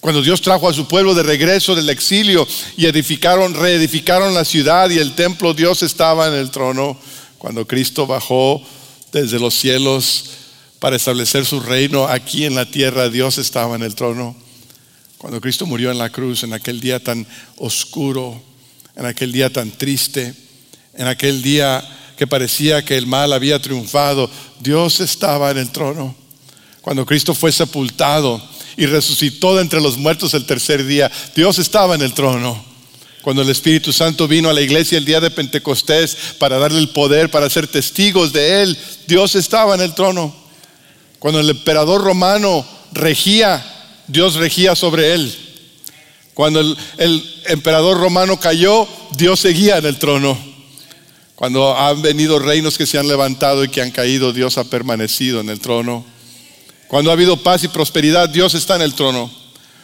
Cuando 0.00 0.22
Dios 0.22 0.40
trajo 0.42 0.68
a 0.68 0.74
su 0.74 0.86
pueblo 0.86 1.14
de 1.14 1.22
regreso 1.22 1.74
del 1.74 1.88
exilio 1.88 2.46
y 2.76 2.86
edificaron, 2.86 3.54
reedificaron 3.54 4.34
la 4.34 4.44
ciudad 4.44 4.90
y 4.90 4.98
el 4.98 5.14
templo, 5.14 5.54
Dios 5.54 5.82
estaba 5.82 6.28
en 6.28 6.34
el 6.34 6.50
trono. 6.50 6.98
Cuando 7.38 7.66
Cristo 7.66 8.06
bajó 8.06 8.62
desde 9.10 9.40
los 9.40 9.54
cielos 9.54 10.24
para 10.78 10.96
establecer 10.96 11.46
su 11.46 11.60
reino 11.60 12.06
aquí 12.06 12.44
en 12.44 12.54
la 12.54 12.66
tierra, 12.66 13.08
Dios 13.08 13.38
estaba 13.38 13.74
en 13.74 13.82
el 13.82 13.94
trono. 13.94 14.36
Cuando 15.16 15.40
Cristo 15.40 15.66
murió 15.66 15.90
en 15.90 15.98
la 15.98 16.10
cruz, 16.10 16.44
en 16.44 16.52
aquel 16.52 16.78
día 16.78 17.02
tan 17.02 17.26
oscuro, 17.56 18.40
en 18.94 19.06
aquel 19.06 19.32
día 19.32 19.50
tan 19.50 19.70
triste, 19.70 20.34
en 20.96 21.06
aquel 21.06 21.42
día 21.42 21.82
que 22.16 22.26
parecía 22.26 22.84
que 22.84 22.96
el 22.96 23.06
mal 23.06 23.32
había 23.32 23.60
triunfado, 23.60 24.30
Dios 24.60 25.00
estaba 25.00 25.50
en 25.50 25.58
el 25.58 25.70
trono. 25.70 26.14
Cuando 26.80 27.04
Cristo 27.04 27.34
fue 27.34 27.52
sepultado 27.52 28.42
y 28.76 28.86
resucitó 28.86 29.56
de 29.56 29.62
entre 29.62 29.80
los 29.80 29.98
muertos 29.98 30.34
el 30.34 30.46
tercer 30.46 30.84
día, 30.84 31.10
Dios 31.34 31.58
estaba 31.58 31.94
en 31.94 32.02
el 32.02 32.14
trono. 32.14 32.64
Cuando 33.22 33.42
el 33.42 33.50
Espíritu 33.50 33.92
Santo 33.92 34.28
vino 34.28 34.48
a 34.48 34.52
la 34.52 34.60
iglesia 34.60 34.98
el 34.98 35.04
día 35.04 35.20
de 35.20 35.30
Pentecostés 35.32 36.16
para 36.38 36.58
darle 36.58 36.78
el 36.78 36.90
poder, 36.90 37.30
para 37.30 37.50
ser 37.50 37.66
testigos 37.66 38.32
de 38.32 38.62
Él, 38.62 38.78
Dios 39.08 39.34
estaba 39.34 39.74
en 39.74 39.80
el 39.80 39.94
trono. 39.94 40.34
Cuando 41.18 41.40
el 41.40 41.50
emperador 41.50 42.02
romano 42.02 42.64
regía, 42.92 43.64
Dios 44.06 44.34
regía 44.36 44.76
sobre 44.76 45.14
él. 45.14 45.34
Cuando 46.34 46.60
el, 46.60 46.76
el 46.98 47.42
emperador 47.46 47.98
romano 47.98 48.38
cayó, 48.38 48.86
Dios 49.16 49.40
seguía 49.40 49.78
en 49.78 49.86
el 49.86 49.98
trono. 49.98 50.38
Cuando 51.36 51.76
han 51.76 52.00
venido 52.00 52.38
reinos 52.38 52.78
que 52.78 52.86
se 52.86 52.98
han 52.98 53.08
levantado 53.08 53.62
y 53.62 53.68
que 53.68 53.82
han 53.82 53.90
caído, 53.90 54.32
Dios 54.32 54.56
ha 54.56 54.64
permanecido 54.64 55.40
en 55.40 55.50
el 55.50 55.60
trono. 55.60 56.04
Cuando 56.88 57.10
ha 57.10 57.12
habido 57.12 57.36
paz 57.42 57.62
y 57.62 57.68
prosperidad, 57.68 58.30
Dios 58.30 58.54
está 58.54 58.76
en 58.76 58.82
el 58.82 58.94
trono. 58.94 59.30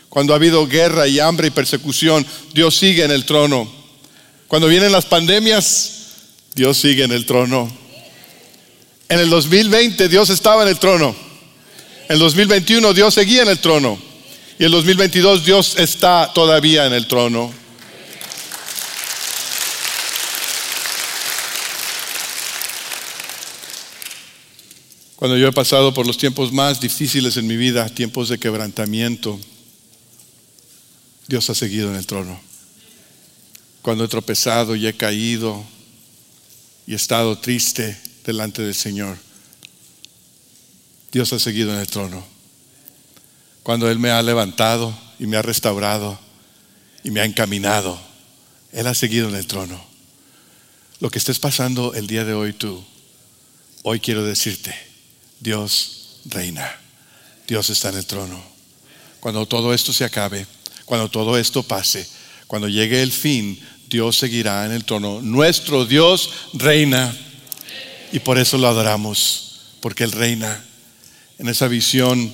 Cuando 0.09 0.33
ha 0.33 0.37
habido 0.37 0.67
guerra 0.67 1.07
y 1.07 1.21
hambre 1.21 1.49
y 1.49 1.51
persecución, 1.51 2.27
Dios 2.55 2.75
sigue 2.75 3.05
en 3.05 3.11
el 3.11 3.27
trono. 3.27 3.71
Cuando 4.49 4.67
vienen 4.67 4.93
las 4.93 5.05
pandemias, 5.05 6.07
Dios 6.55 6.79
sigue 6.79 7.05
en 7.05 7.13
el 7.13 7.27
trono. 7.27 7.71
En 9.11 9.21
el 9.21 9.29
2020 9.29 10.09
Dios 10.09 10.31
estaba 10.31 10.63
en 10.63 10.71
el 10.71 10.79
trono. 10.79 11.15
En 12.09 12.15
el 12.15 12.19
2021 12.19 12.95
Dios 12.95 13.13
seguía 13.13 13.43
en 13.43 13.49
el 13.49 13.59
trono. 13.59 13.99
Y 14.59 14.63
en 14.63 14.67
el 14.67 14.73
2022 14.73 15.45
Dios 15.45 15.75
está 15.77 16.31
todavía 16.35 16.87
en 16.87 16.95
el 16.95 17.07
trono. 17.07 17.62
Cuando 25.23 25.39
yo 25.39 25.47
he 25.47 25.53
pasado 25.53 25.95
por 25.95 26.05
los 26.05 26.19
tiempos 26.19 26.53
más 26.53 26.81
difíciles 26.81 27.37
en 27.37 27.47
mi 27.47 27.57
vida, 27.57 27.89
tiempos 27.89 28.29
de 28.29 28.39
quebrantamiento, 28.39 29.39
Dios 31.29 31.49
ha 31.49 31.55
seguido 31.55 31.91
en 31.91 31.95
el 31.95 32.09
trono. 32.09 32.41
Cuando 33.83 34.03
he 34.03 34.09
tropezado 34.09 34.75
y 34.75 34.85
he 34.85 34.95
caído 34.95 35.65
y 36.89 36.95
he 36.95 36.97
estado 36.97 37.39
triste 37.39 37.97
delante 38.25 38.63
del 38.63 38.75
Señor, 38.75 39.17
Dios 41.13 41.33
ha 41.33 41.39
seguido 41.39 41.73
en 41.73 41.79
el 41.79 41.87
trono. 41.87 42.27
Cuando 43.63 43.89
Él 43.89 44.01
me 44.01 44.11
ha 44.11 44.21
levantado 44.23 44.93
y 45.21 45.29
me 45.29 45.37
ha 45.37 45.43
restaurado 45.43 46.19
y 47.05 47.13
me 47.13 47.21
ha 47.21 47.27
encaminado, 47.27 47.97
Él 48.73 48.89
ha 48.89 48.95
seguido 48.95 49.29
en 49.29 49.37
el 49.37 49.47
trono. 49.47 49.81
Lo 50.99 51.11
que 51.11 51.21
estés 51.21 51.39
pasando 51.39 51.95
el 51.95 52.09
día 52.09 52.25
de 52.25 52.35
hoy 52.35 52.55
tú, 52.55 52.85
hoy 53.85 54.01
quiero 54.01 54.25
decirte, 54.25 54.91
Dios 55.43 56.21
reina. 56.27 56.71
Dios 57.49 57.69
está 57.71 57.89
en 57.89 57.97
el 57.97 58.07
trono. 58.07 58.41
Cuando 59.19 59.47
todo 59.47 59.75
esto 59.75 59.93
se 59.93 60.05
acabe, 60.05 60.47
cuando 60.85 61.11
todo 61.11 61.37
esto 61.37 61.63
pase, 61.63 62.09
cuando 62.47 62.69
llegue 62.69 63.03
el 63.03 63.11
fin, 63.11 63.59
Dios 63.89 64.17
seguirá 64.17 64.65
en 64.65 64.73
el 64.73 64.85
trono. 64.85 65.21
Nuestro 65.21 65.85
Dios 65.85 66.31
reina. 66.53 67.15
Y 68.13 68.21
por 68.21 68.39
eso 68.39 68.57
lo 68.57 68.69
adoramos, 68.69 69.61
porque 69.81 70.05
Él 70.05 70.13
reina. 70.13 70.65
En 71.39 71.49
esa 71.49 71.67
visión 71.67 72.33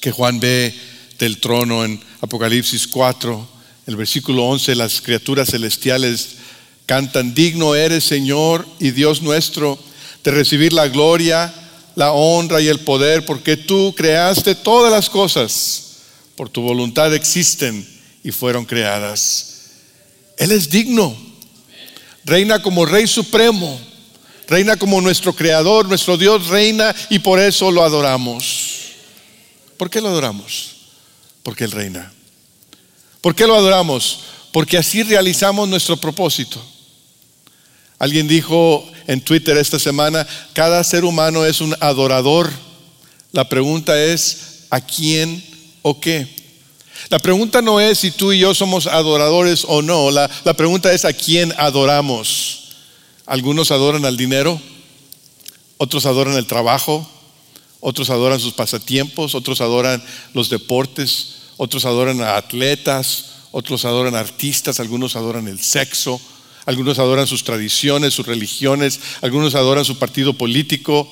que 0.00 0.12
Juan 0.12 0.38
ve 0.38 0.74
del 1.18 1.40
trono 1.40 1.84
en 1.84 2.00
Apocalipsis 2.20 2.86
4, 2.86 3.48
el 3.86 3.96
versículo 3.96 4.44
11, 4.44 4.74
las 4.76 5.00
criaturas 5.00 5.50
celestiales 5.50 6.36
cantan, 6.84 7.34
digno 7.34 7.74
eres 7.74 8.04
Señor 8.04 8.66
y 8.78 8.92
Dios 8.92 9.22
nuestro 9.22 9.78
de 10.22 10.30
recibir 10.30 10.72
la 10.72 10.88
gloria 10.88 11.52
la 11.96 12.12
honra 12.12 12.60
y 12.60 12.68
el 12.68 12.80
poder, 12.80 13.24
porque 13.24 13.56
tú 13.56 13.92
creaste 13.96 14.54
todas 14.54 14.92
las 14.92 15.10
cosas, 15.10 15.96
por 16.36 16.48
tu 16.48 16.60
voluntad 16.60 17.12
existen 17.14 17.88
y 18.22 18.30
fueron 18.30 18.66
creadas. 18.66 19.54
Él 20.36 20.52
es 20.52 20.68
digno, 20.68 21.16
reina 22.24 22.60
como 22.60 22.84
Rey 22.84 23.06
Supremo, 23.06 23.80
reina 24.46 24.76
como 24.76 25.00
nuestro 25.00 25.34
Creador, 25.34 25.88
nuestro 25.88 26.18
Dios 26.18 26.48
reina 26.48 26.94
y 27.08 27.18
por 27.18 27.40
eso 27.40 27.70
lo 27.70 27.82
adoramos. 27.82 28.74
¿Por 29.78 29.88
qué 29.88 30.02
lo 30.02 30.08
adoramos? 30.08 30.76
Porque 31.42 31.64
Él 31.64 31.72
reina. 31.72 32.12
¿Por 33.22 33.34
qué 33.34 33.46
lo 33.46 33.56
adoramos? 33.56 34.20
Porque 34.52 34.76
así 34.76 35.02
realizamos 35.02 35.66
nuestro 35.66 35.96
propósito. 35.96 36.62
Alguien 37.98 38.28
dijo 38.28 38.86
en 39.06 39.20
Twitter 39.20 39.56
esta 39.56 39.78
semana, 39.78 40.26
cada 40.52 40.82
ser 40.84 41.04
humano 41.04 41.44
es 41.44 41.60
un 41.60 41.74
adorador. 41.80 42.50
La 43.32 43.48
pregunta 43.48 44.00
es, 44.02 44.66
¿a 44.70 44.80
quién 44.80 45.42
o 45.82 46.00
qué? 46.00 46.26
La 47.08 47.18
pregunta 47.18 47.62
no 47.62 47.80
es 47.80 47.98
si 47.98 48.10
tú 48.10 48.32
y 48.32 48.40
yo 48.40 48.54
somos 48.54 48.86
adoradores 48.86 49.64
o 49.68 49.82
no, 49.82 50.10
la, 50.10 50.30
la 50.44 50.54
pregunta 50.54 50.92
es 50.92 51.04
a 51.04 51.12
quién 51.12 51.52
adoramos. 51.56 52.64
Algunos 53.26 53.70
adoran 53.70 54.04
al 54.04 54.16
dinero, 54.16 54.60
otros 55.76 56.06
adoran 56.06 56.34
el 56.34 56.46
trabajo, 56.46 57.08
otros 57.80 58.10
adoran 58.10 58.40
sus 58.40 58.54
pasatiempos, 58.54 59.34
otros 59.34 59.60
adoran 59.60 60.02
los 60.32 60.48
deportes, 60.48 61.36
otros 61.56 61.84
adoran 61.84 62.20
a 62.20 62.36
atletas, 62.36 63.26
otros 63.52 63.84
adoran 63.84 64.14
a 64.14 64.20
artistas, 64.20 64.80
algunos 64.80 65.16
adoran 65.16 65.48
el 65.48 65.60
sexo, 65.60 66.20
algunos 66.66 66.98
adoran 66.98 67.26
sus 67.28 67.44
tradiciones, 67.44 68.12
sus 68.12 68.26
religiones, 68.26 69.00
algunos 69.22 69.54
adoran 69.54 69.84
su 69.84 69.98
partido 69.98 70.34
político, 70.34 71.08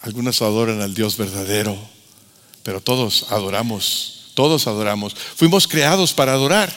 algunos 0.00 0.40
adoran 0.42 0.80
al 0.80 0.94
Dios 0.94 1.16
verdadero, 1.16 1.78
pero 2.62 2.80
todos 2.80 3.26
adoramos, 3.30 4.32
todos 4.34 4.66
adoramos. 4.66 5.14
Fuimos 5.14 5.68
creados 5.68 6.14
para 6.14 6.32
adorar, 6.32 6.74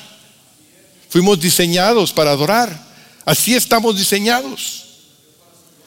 fuimos 1.09 1.39
diseñados 1.39 2.11
para 2.11 2.31
adorar, 2.31 2.87
así 3.25 3.55
estamos 3.55 3.97
diseñados. 3.97 4.85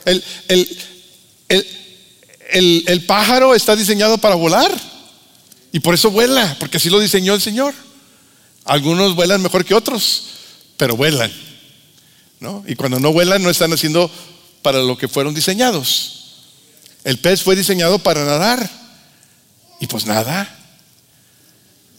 El, 0.06 0.24
el, 2.88 3.04
pájaro 3.06 3.54
está 3.54 3.74
diseñado 3.76 4.18
para 4.18 4.34
volar 4.34 4.70
y 5.72 5.80
por 5.80 5.94
eso 5.94 6.10
vuela, 6.10 6.56
porque 6.58 6.76
así 6.76 6.88
lo 6.88 7.00
diseñó 7.00 7.34
el 7.34 7.40
Señor. 7.40 7.74
Algunos 8.64 9.14
vuelan 9.14 9.42
mejor 9.42 9.64
que 9.64 9.74
otros, 9.74 10.24
pero 10.76 10.96
vuelan. 10.96 11.32
¿no? 12.40 12.62
Y 12.66 12.74
cuando 12.74 13.00
no 13.00 13.12
vuelan 13.12 13.42
no 13.42 13.50
están 13.50 13.72
haciendo 13.72 14.10
para 14.62 14.78
lo 14.78 14.96
que 14.96 15.08
fueron 15.08 15.34
diseñados. 15.34 16.20
El 17.04 17.18
pez 17.18 17.42
fue 17.42 17.56
diseñado 17.56 17.98
para 17.98 18.24
nadar 18.24 18.68
y 19.80 19.86
pues 19.86 20.06
nada. 20.06 20.48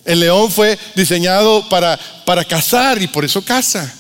El 0.04 0.20
león 0.20 0.52
fue 0.52 0.78
diseñado 0.96 1.68
para, 1.70 2.00
para 2.26 2.46
cazar 2.46 3.02
y 3.02 3.08
por 3.08 3.26
eso 3.26 3.42
caza. 3.44 3.92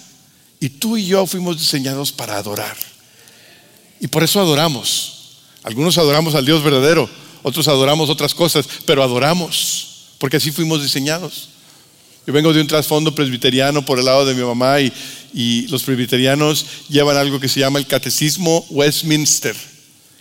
Y 0.59 0.69
tú 0.69 0.97
y 0.97 1.05
yo 1.05 1.25
fuimos 1.25 1.59
diseñados 1.59 2.11
para 2.11 2.37
adorar. 2.37 2.77
Y 3.99 4.07
por 4.07 4.23
eso 4.23 4.39
adoramos. 4.39 5.15
Algunos 5.63 5.97
adoramos 5.97 6.35
al 6.35 6.45
Dios 6.45 6.63
verdadero, 6.63 7.09
otros 7.41 7.67
adoramos 7.67 8.11
otras 8.11 8.35
cosas, 8.35 8.67
pero 8.85 9.01
adoramos, 9.01 10.09
porque 10.19 10.37
así 10.37 10.51
fuimos 10.51 10.83
diseñados. 10.83 11.49
Yo 12.25 12.33
vengo 12.33 12.53
de 12.53 12.61
un 12.61 12.67
trasfondo 12.67 13.13
presbiteriano 13.13 13.85
por 13.85 13.99
el 13.99 14.05
lado 14.05 14.25
de 14.25 14.33
mi 14.33 14.41
mamá 14.41 14.79
y, 14.81 15.67
los 15.67 15.83
presbiterianos 15.83 16.65
llevan 16.89 17.17
algo 17.17 17.39
que 17.39 17.49
se 17.49 17.59
llama 17.59 17.77
el 17.77 17.87
catecismo 17.87 18.65
Westminster. 18.69 19.55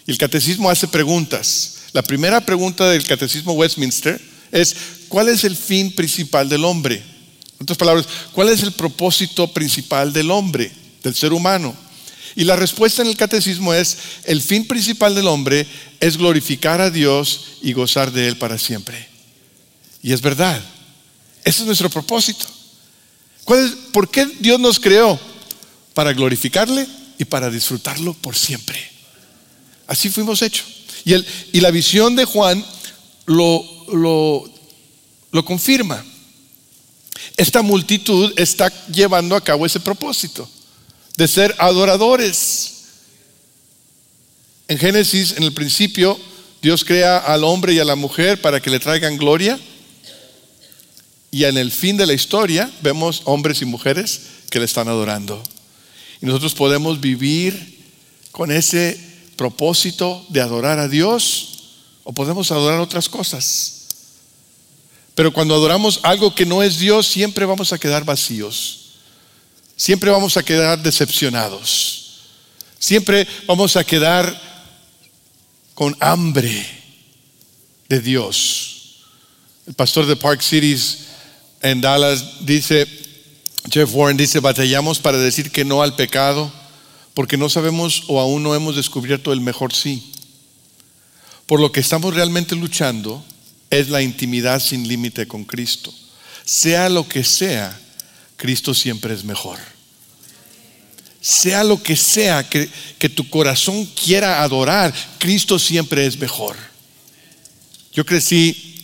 Y 0.06 0.11
el 0.11 0.18
catecismo 0.18 0.68
hace 0.68 0.88
preguntas. 0.88 1.76
La 1.92 2.02
primera 2.02 2.44
pregunta 2.44 2.90
del 2.90 3.06
catecismo 3.06 3.52
Westminster 3.52 4.20
es, 4.50 4.76
¿cuál 5.08 5.28
es 5.28 5.44
el 5.44 5.56
fin 5.56 5.92
principal 5.92 6.49
del 6.49 6.64
hombre? 6.64 6.96
En 6.96 7.62
otras 7.62 7.78
palabras, 7.78 8.06
¿cuál 8.32 8.49
es 8.49 8.62
el 8.62 8.73
propósito 8.73 9.46
principal 9.52 10.12
del 10.12 10.30
hombre, 10.30 10.70
del 11.02 11.14
ser 11.14 11.32
humano? 11.32 11.75
Y 12.34 12.44
la 12.44 12.56
respuesta 12.56 13.02
en 13.02 13.08
el 13.08 13.16
catecismo 13.16 13.73
es, 13.73 13.96
el 14.25 14.42
fin 14.42 14.66
principal 14.66 15.14
del 15.14 15.28
hombre 15.28 15.66
es 16.00 16.16
glorificar 16.16 16.80
a 16.80 16.90
Dios 16.90 17.58
y 17.62 17.73
gozar 17.73 18.11
de 18.11 18.26
Él 18.26 18.37
para 18.37 18.58
siempre. 18.58 19.08
Y 20.02 20.12
es 20.12 20.20
verdad, 20.20 20.61
ese 21.44 21.60
es 21.60 21.66
nuestro 21.66 21.90
propósito. 21.90 22.46
¿Por 23.92 24.10
qué 24.10 24.26
Dios 24.40 24.58
nos 24.58 24.80
creó? 24.80 25.20
Para 25.92 26.12
glorificarle 26.12 26.86
y 27.18 27.24
para 27.26 27.50
disfrutarlo 27.50 28.14
por 28.14 28.34
siempre. 28.34 28.78
Así 29.86 30.08
fuimos 30.08 30.40
hechos. 30.42 30.66
Y, 31.04 31.60
la 31.60 31.70
visión 31.70 32.16
de 32.16 32.24
Juan 32.24 32.64
lo, 33.26 33.62
lo, 33.92 34.50
lo 35.30 35.44
confirma. 35.44 36.02
Esta 37.36 37.60
multitud 37.60 38.32
está 38.36 38.72
llevando 38.86 39.36
a 39.36 39.42
cabo 39.42 39.66
ese 39.66 39.80
propósito 39.80 40.48
de 41.16 41.28
ser 41.28 41.54
adoradores. 41.58 42.70
En 44.66 44.78
Génesis, 44.78 45.35
en 45.37 45.42
el 45.42 45.52
principio, 45.52 46.18
Dios 46.62 46.85
crea 46.85 47.18
al 47.18 47.44
hombre 47.44 47.74
y 47.74 47.78
a 47.78 47.85
la 47.85 47.96
mujer 47.96 48.40
para 48.40 48.61
que 48.61 48.70
le 48.70 48.80
traigan 48.80 49.18
gloria. 49.18 49.61
Y 51.35 51.47
en 51.47 51.59
el 51.59 51.73
fin 51.73 51.97
de 51.97 52.07
la 52.07 52.12
historia 52.12 52.70
vemos 52.81 53.23
hombres 53.25 53.61
y 53.61 53.64
mujeres 53.64 54.20
que 54.51 54.61
le 54.61 54.66
están 54.66 54.87
adorando. 54.87 55.42
Y 56.23 56.27
nosotros 56.27 56.55
podemos 56.55 57.01
vivir 57.01 57.83
con 58.31 58.53
ese 58.53 58.97
propósito 59.35 60.25
de 60.29 60.40
adorar 60.40 60.79
a 60.79 60.87
Dios 60.87 61.73
o 62.05 62.12
podemos 62.12 62.53
adorar 62.53 62.79
otras 62.79 63.09
cosas. 63.09 63.87
Pero 65.16 65.33
cuando 65.33 65.57
adoramos 65.57 65.99
algo 66.05 66.33
que 66.33 66.47
no 66.47 66.62
es 66.62 66.79
Dios, 66.79 67.09
siempre 67.09 67.44
vamos 67.47 67.73
a 67.73 67.79
quedar 67.79 68.05
vacíos. 68.05 68.90
Siempre 69.75 70.12
vamos 70.12 70.37
a 70.37 70.44
quedar 70.44 70.81
decepcionados. 70.81 72.20
Siempre 72.79 73.27
vamos 73.49 73.75
a 73.75 73.83
quedar 73.83 74.40
con 75.75 75.97
hambre 75.99 76.64
de 77.88 77.99
Dios. 77.99 79.01
El 79.66 79.75
pastor 79.75 80.07
de 80.07 80.14
Park 80.14 80.40
Cities 80.40 81.04
en 81.64 81.81
Dallas 81.81 82.44
dice, 82.44 82.87
Jeff 83.70 83.90
Warren 83.94 84.18
dice, 84.18 84.38
batallamos 84.40 84.98
para 84.98 85.16
decir 85.16 85.50
que 85.50 85.64
no 85.64 85.83
al 85.83 85.96
pecado 85.96 86.53
porque 87.14 87.38
no 87.38 87.48
sabemos 87.48 88.05
o 88.09 88.20
aún 88.20 88.42
no 88.42 88.55
hemos 88.55 88.77
descubierto 88.77 89.33
el 89.33 89.40
mejor 89.40 89.72
sí. 89.72 90.12
Por 91.46 91.61
lo 91.61 91.72
que 91.72 91.81
estamos 91.81 92.14
realmente 92.14 92.55
luchando 92.55 93.24
es 93.70 93.88
la 93.88 94.03
intimidad 94.03 94.61
sin 94.61 94.87
límite 94.87 95.27
con 95.27 95.44
Cristo. 95.44 95.92
Sea 96.44 96.90
lo 96.90 97.09
que 97.09 97.24
sea, 97.24 97.81
Cristo 98.37 98.74
siempre 98.74 99.14
es 99.14 99.24
mejor. 99.24 99.59
Sea 101.22 101.64
lo 101.64 101.83
que 101.83 101.96
sea 101.96 102.46
que, 102.46 102.68
que 102.98 103.09
tu 103.09 103.31
corazón 103.31 103.87
quiera 103.87 104.42
adorar, 104.42 104.92
Cristo 105.16 105.59
siempre 105.59 106.05
es 106.05 106.18
mejor. 106.18 106.57
Yo 107.94 108.05
crecí 108.05 108.74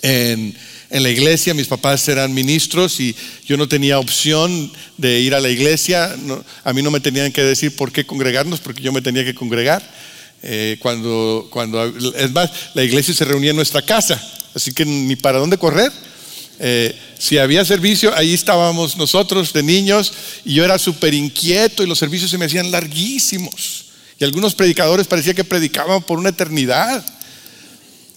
en 0.00 0.56
en 0.94 1.02
la 1.02 1.10
iglesia, 1.10 1.54
mis 1.54 1.66
papás 1.66 2.06
eran 2.08 2.32
ministros 2.32 3.00
y 3.00 3.16
yo 3.44 3.56
no 3.56 3.66
tenía 3.66 3.98
opción 3.98 4.72
de 4.96 5.18
ir 5.18 5.34
a 5.34 5.40
la 5.40 5.50
iglesia. 5.50 6.14
a 6.62 6.72
mí 6.72 6.82
no 6.82 6.92
me 6.92 7.00
tenían 7.00 7.32
que 7.32 7.42
decir 7.42 7.74
por 7.74 7.90
qué 7.90 8.06
congregarnos, 8.06 8.60
porque 8.60 8.80
yo 8.80 8.92
me 8.92 9.02
tenía 9.02 9.24
que 9.24 9.34
congregar. 9.34 9.82
Eh, 10.44 10.76
cuando, 10.78 11.48
cuando, 11.50 11.84
es 11.84 12.30
más, 12.30 12.48
la 12.74 12.84
iglesia 12.84 13.12
se 13.12 13.24
reunía 13.24 13.50
en 13.50 13.56
nuestra 13.56 13.82
casa, 13.82 14.22
así 14.54 14.72
que 14.72 14.84
ni 14.84 15.16
para 15.16 15.38
dónde 15.38 15.58
correr. 15.58 15.90
Eh, 16.60 16.96
si 17.18 17.38
había 17.38 17.64
servicio, 17.64 18.14
ahí 18.14 18.32
estábamos 18.32 18.96
nosotros 18.96 19.52
de 19.52 19.64
niños 19.64 20.12
y 20.44 20.54
yo 20.54 20.64
era 20.64 20.78
súper 20.78 21.12
inquieto 21.12 21.82
y 21.82 21.88
los 21.88 21.98
servicios 21.98 22.30
se 22.30 22.38
me 22.38 22.44
hacían 22.44 22.70
larguísimos. 22.70 23.86
Y 24.20 24.24
algunos 24.24 24.54
predicadores 24.54 25.08
parecía 25.08 25.34
que 25.34 25.42
predicaban 25.42 26.04
por 26.04 26.20
una 26.20 26.28
eternidad. 26.28 27.04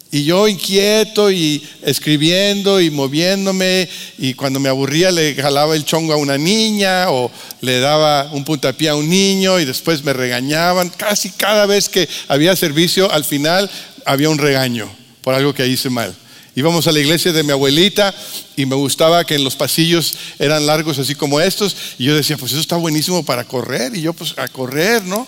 Y 0.10 0.24
yo 0.24 0.48
inquieto 0.48 1.30
y 1.30 1.62
escribiendo 1.82 2.80
y 2.80 2.90
moviéndome 2.90 3.90
y 4.18 4.34
cuando 4.36 4.60
me 4.60 4.70
aburría 4.70 5.12
le 5.12 5.36
jalaba 5.36 5.76
el 5.76 5.84
chongo 5.84 6.14
a 6.14 6.18
una 6.18 6.38
niña 6.38 7.12
o 7.12 7.30
le 7.60 7.80
daba 7.80 8.30
un 8.32 8.46
puntapié 8.46 8.90
a 8.90 8.96
un 8.96 9.10
niño 9.10 9.60
y 9.60 9.66
después 9.66 10.04
me 10.06 10.14
regañaban. 10.14 10.90
Casi 10.90 11.32
cada 11.32 11.66
vez 11.66 11.90
que 11.90 12.08
había 12.30 12.56
servicio 12.56 13.12
al 13.12 13.26
final 13.26 13.70
había 14.06 14.30
un 14.30 14.38
regaño 14.38 14.90
por 15.22 15.36
algo 15.36 15.54
que 15.54 15.68
hice 15.68 15.90
mal. 15.90 16.16
Íbamos 16.56 16.88
a 16.88 16.92
la 16.92 17.00
iglesia 17.00 17.34
de 17.34 17.44
mi 17.44 17.52
abuelita 17.52 18.16
y 18.56 18.66
me 18.66 18.76
gustaba 18.76 19.26
que 19.26 19.36
en 19.36 19.44
los 19.44 19.56
pasillos 19.56 20.16
eran 20.40 20.66
largos 20.66 20.98
así 20.98 21.14
como 21.14 21.40
estos 21.42 21.76
y 22.00 22.06
yo 22.06 22.16
decía, 22.16 22.38
pues 22.38 22.54
eso 22.54 22.62
está 22.62 22.78
buenísimo 22.78 23.24
para 23.24 23.44
correr 23.44 23.96
y 23.96 24.02
yo 24.02 24.14
pues 24.14 24.34
a 24.38 24.48
correr, 24.48 25.04
¿no? 25.04 25.28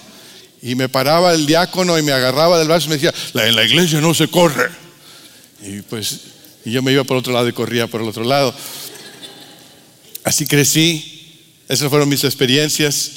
Y 0.62 0.76
me 0.76 0.90
paraba 0.90 1.34
el 1.34 1.46
diácono 1.46 1.98
y 1.98 2.02
me 2.02 2.12
agarraba 2.12 2.58
del 2.58 2.68
brazo 2.68 2.88
y 2.88 2.90
me 2.90 2.96
decía, 2.96 3.14
en 3.34 3.56
la 3.56 3.64
iglesia 3.64 4.02
no 4.02 4.14
se 4.14 4.28
corre. 4.28 4.70
Y 5.62 5.82
pues 5.84 6.20
y 6.66 6.72
yo 6.72 6.82
me 6.82 6.92
iba 6.92 7.04
por 7.04 7.18
otro 7.18 7.34
lado 7.34 7.48
y 7.48 7.54
corría 7.54 7.88
por 7.88 8.02
el 8.02 8.08
otro 8.08 8.24
lado. 8.24 8.54
Así 10.24 10.46
crecí. 10.46 11.16
Esas 11.68 11.90
fueron 11.90 12.10
mis 12.10 12.24
experiencias. 12.24 13.12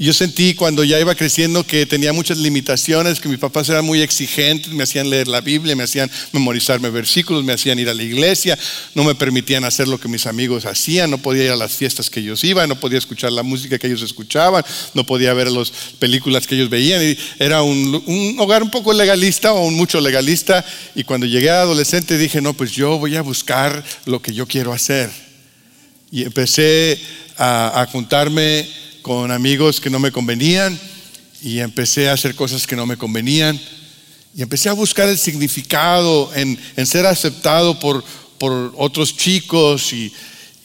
Yo 0.00 0.12
sentí 0.12 0.54
cuando 0.54 0.84
ya 0.84 1.00
iba 1.00 1.12
creciendo 1.16 1.66
que 1.66 1.84
tenía 1.84 2.12
muchas 2.12 2.38
limitaciones, 2.38 3.18
que 3.18 3.28
mis 3.28 3.40
papás 3.40 3.68
eran 3.68 3.84
muy 3.84 4.00
exigentes, 4.00 4.72
me 4.72 4.84
hacían 4.84 5.10
leer 5.10 5.26
la 5.26 5.40
Biblia, 5.40 5.74
me 5.74 5.82
hacían 5.82 6.08
memorizarme 6.30 6.88
versículos, 6.88 7.42
me 7.42 7.52
hacían 7.52 7.80
ir 7.80 7.88
a 7.88 7.94
la 7.94 8.04
iglesia, 8.04 8.56
no 8.94 9.02
me 9.02 9.16
permitían 9.16 9.64
hacer 9.64 9.88
lo 9.88 9.98
que 9.98 10.06
mis 10.06 10.28
amigos 10.28 10.66
hacían, 10.66 11.10
no 11.10 11.18
podía 11.18 11.46
ir 11.46 11.50
a 11.50 11.56
las 11.56 11.72
fiestas 11.72 12.10
que 12.10 12.20
ellos 12.20 12.44
iban, 12.44 12.68
no 12.68 12.78
podía 12.78 12.98
escuchar 12.98 13.32
la 13.32 13.42
música 13.42 13.76
que 13.76 13.88
ellos 13.88 14.02
escuchaban, 14.02 14.64
no 14.94 15.04
podía 15.04 15.34
ver 15.34 15.50
las 15.50 15.72
películas 15.98 16.46
que 16.46 16.54
ellos 16.54 16.70
veían. 16.70 17.02
Y 17.02 17.18
era 17.40 17.62
un, 17.62 18.00
un 18.06 18.36
hogar 18.38 18.62
un 18.62 18.70
poco 18.70 18.92
legalista 18.92 19.52
o 19.52 19.66
un 19.66 19.74
mucho 19.74 20.00
legalista. 20.00 20.64
Y 20.94 21.02
cuando 21.02 21.26
llegué 21.26 21.50
a 21.50 21.62
adolescente 21.62 22.16
dije, 22.16 22.40
no, 22.40 22.54
pues 22.54 22.70
yo 22.70 22.98
voy 23.00 23.16
a 23.16 23.22
buscar 23.22 23.84
lo 24.04 24.22
que 24.22 24.32
yo 24.32 24.46
quiero 24.46 24.72
hacer. 24.72 25.10
Y 26.12 26.22
empecé 26.22 27.00
a, 27.36 27.82
a 27.82 27.86
juntarme 27.86 28.68
con 29.08 29.30
amigos 29.30 29.80
que 29.80 29.88
no 29.88 29.98
me 29.98 30.12
convenían 30.12 30.78
y 31.40 31.60
empecé 31.60 32.10
a 32.10 32.12
hacer 32.12 32.34
cosas 32.34 32.66
que 32.66 32.76
no 32.76 32.84
me 32.84 32.98
convenían 32.98 33.58
y 34.36 34.42
empecé 34.42 34.68
a 34.68 34.74
buscar 34.74 35.08
el 35.08 35.16
significado 35.16 36.30
en, 36.34 36.58
ser 36.86 37.06
aceptado 37.06 37.78
por, 37.80 38.04
por 38.36 38.74
otros 38.76 39.16
chicos 39.16 39.94
y, 39.94 40.12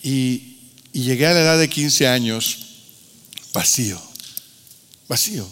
y, 0.03 0.57
y 0.91 1.03
llegué 1.03 1.25
a 1.27 1.33
la 1.33 1.39
edad 1.39 1.57
de 1.57 1.69
15 1.69 2.05
años 2.05 2.57
vacío, 3.53 3.97
vacío. 5.07 5.47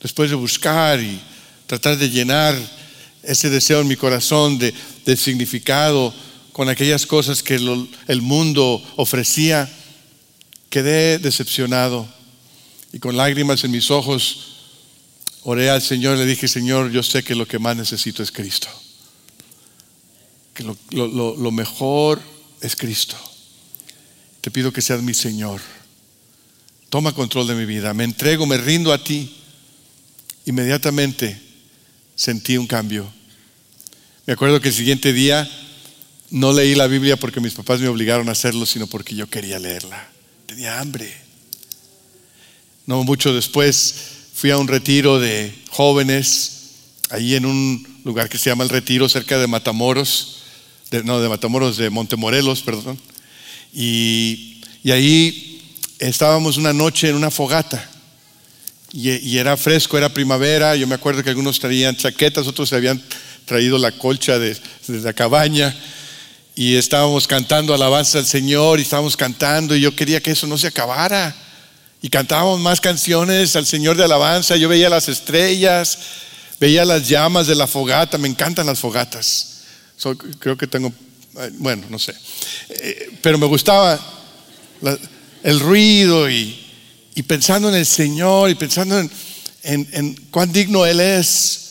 Después 0.00 0.30
de 0.30 0.36
buscar 0.36 1.00
y 1.00 1.20
tratar 1.66 1.98
de 1.98 2.10
llenar 2.10 2.56
ese 3.24 3.50
deseo 3.50 3.80
en 3.80 3.88
mi 3.88 3.96
corazón 3.96 4.56
de, 4.56 4.72
de 5.04 5.16
significado 5.16 6.14
con 6.52 6.68
aquellas 6.68 7.06
cosas 7.06 7.42
que 7.42 7.58
lo- 7.58 7.88
el 8.06 8.22
mundo 8.22 8.80
ofrecía, 8.94 9.68
quedé 10.72 11.18
decepcionado 11.18 12.08
y 12.94 12.98
con 12.98 13.14
lágrimas 13.14 13.62
en 13.62 13.72
mis 13.72 13.90
ojos 13.90 14.54
oré 15.42 15.68
al 15.68 15.82
Señor, 15.82 16.16
le 16.16 16.24
dije, 16.24 16.48
Señor, 16.48 16.90
yo 16.90 17.02
sé 17.02 17.22
que 17.22 17.34
lo 17.34 17.46
que 17.46 17.58
más 17.58 17.76
necesito 17.76 18.22
es 18.22 18.32
Cristo, 18.32 18.68
que 20.54 20.64
lo, 20.64 21.50
mejor 21.50 22.22
es 22.62 22.74
Cristo. 22.74 23.16
Te 24.40 24.50
pido 24.50 24.72
que 24.72 24.80
seas 24.80 25.02
mi 25.02 25.12
Señor. 25.12 25.60
Toma 26.88 27.12
control 27.12 27.48
de 27.48 27.54
mi 27.54 27.66
vida, 27.66 27.92
me 27.92 28.04
entrego, 28.04 28.46
me 28.46 28.56
rindo 28.56 28.94
a 28.94 29.04
ti. 29.04 29.36
Inmediatamente 30.46 31.38
sentí 32.14 32.56
un 32.56 32.66
cambio. 32.66 33.12
Me 34.26 34.32
acuerdo 34.32 34.58
que 34.62 34.68
el 34.68 34.74
siguiente 34.74 35.12
día 35.12 35.46
no 36.30 36.50
leí 36.54 36.74
la 36.74 36.86
Biblia 36.86 37.18
porque 37.18 37.40
mis 37.40 37.52
papás 37.52 37.80
me 37.80 37.88
obligaron 37.88 38.30
a 38.30 38.32
hacerlo, 38.32 38.64
sino 38.64 38.86
porque 38.86 39.14
yo 39.14 39.28
quería 39.28 39.58
leerla. 39.58 40.12
Tenía 40.52 40.80
hambre. 40.80 41.10
No 42.84 43.04
mucho 43.04 43.32
después 43.32 43.94
fui 44.34 44.50
a 44.50 44.58
un 44.58 44.68
retiro 44.68 45.18
de 45.18 45.50
jóvenes, 45.70 46.72
ahí 47.08 47.36
en 47.36 47.46
un 47.46 48.00
lugar 48.04 48.28
que 48.28 48.36
se 48.36 48.50
llama 48.50 48.62
El 48.62 48.68
Retiro, 48.68 49.08
cerca 49.08 49.38
de 49.38 49.46
Matamoros, 49.46 50.42
de- 50.90 51.04
no, 51.04 51.22
de 51.22 51.30
Matamoros, 51.30 51.78
de 51.78 51.88
Montemorelos, 51.88 52.60
perdón. 52.60 53.00
Y, 53.72 54.60
y 54.84 54.90
ahí 54.90 55.62
estábamos 55.98 56.58
una 56.58 56.74
noche 56.74 57.08
en 57.08 57.14
una 57.16 57.30
fogata. 57.30 57.90
Y, 58.92 59.08
y 59.26 59.38
era 59.38 59.56
fresco, 59.56 59.96
era 59.96 60.12
primavera. 60.12 60.76
Yo 60.76 60.86
me 60.86 60.96
acuerdo 60.96 61.24
que 61.24 61.30
algunos 61.30 61.58
traían 61.60 61.96
chaquetas, 61.96 62.46
otros 62.46 62.68
se 62.68 62.76
habían 62.76 63.02
traído 63.46 63.78
la 63.78 63.92
colcha 63.92 64.38
de, 64.38 64.54
de 64.86 65.00
la 65.00 65.14
cabaña. 65.14 65.74
Y 66.54 66.76
estábamos 66.76 67.26
cantando 67.26 67.72
alabanza 67.74 68.18
al 68.18 68.26
Señor 68.26 68.78
y 68.78 68.82
estábamos 68.82 69.16
cantando 69.16 69.74
y 69.74 69.80
yo 69.80 69.96
quería 69.96 70.20
que 70.20 70.32
eso 70.32 70.46
no 70.46 70.58
se 70.58 70.66
acabara. 70.66 71.34
Y 72.02 72.08
cantábamos 72.10 72.60
más 72.60 72.80
canciones 72.80 73.56
al 73.56 73.64
Señor 73.64 73.96
de 73.96 74.04
alabanza. 74.04 74.56
Yo 74.56 74.68
veía 74.68 74.90
las 74.90 75.08
estrellas, 75.08 75.98
veía 76.60 76.84
las 76.84 77.08
llamas 77.08 77.46
de 77.46 77.54
la 77.54 77.66
fogata. 77.66 78.18
Me 78.18 78.28
encantan 78.28 78.66
las 78.66 78.80
fogatas. 78.80 79.62
So, 79.96 80.16
creo 80.16 80.56
que 80.58 80.66
tengo, 80.66 80.92
eh, 81.38 81.50
bueno, 81.54 81.84
no 81.88 81.98
sé. 81.98 82.12
Eh, 82.68 83.16
pero 83.22 83.38
me 83.38 83.46
gustaba 83.46 83.98
la- 84.82 84.98
el 85.44 85.58
ruido 85.60 86.28
y, 86.28 86.58
y 87.14 87.22
pensando 87.22 87.68
en 87.68 87.76
el 87.76 87.86
Señor 87.86 88.50
y 88.50 88.56
pensando 88.56 88.98
en, 88.98 89.10
en- 89.62 89.88
en 89.92 90.14
cuán 90.30 90.52
digno 90.52 90.84
Él 90.84 91.00
es. 91.00 91.61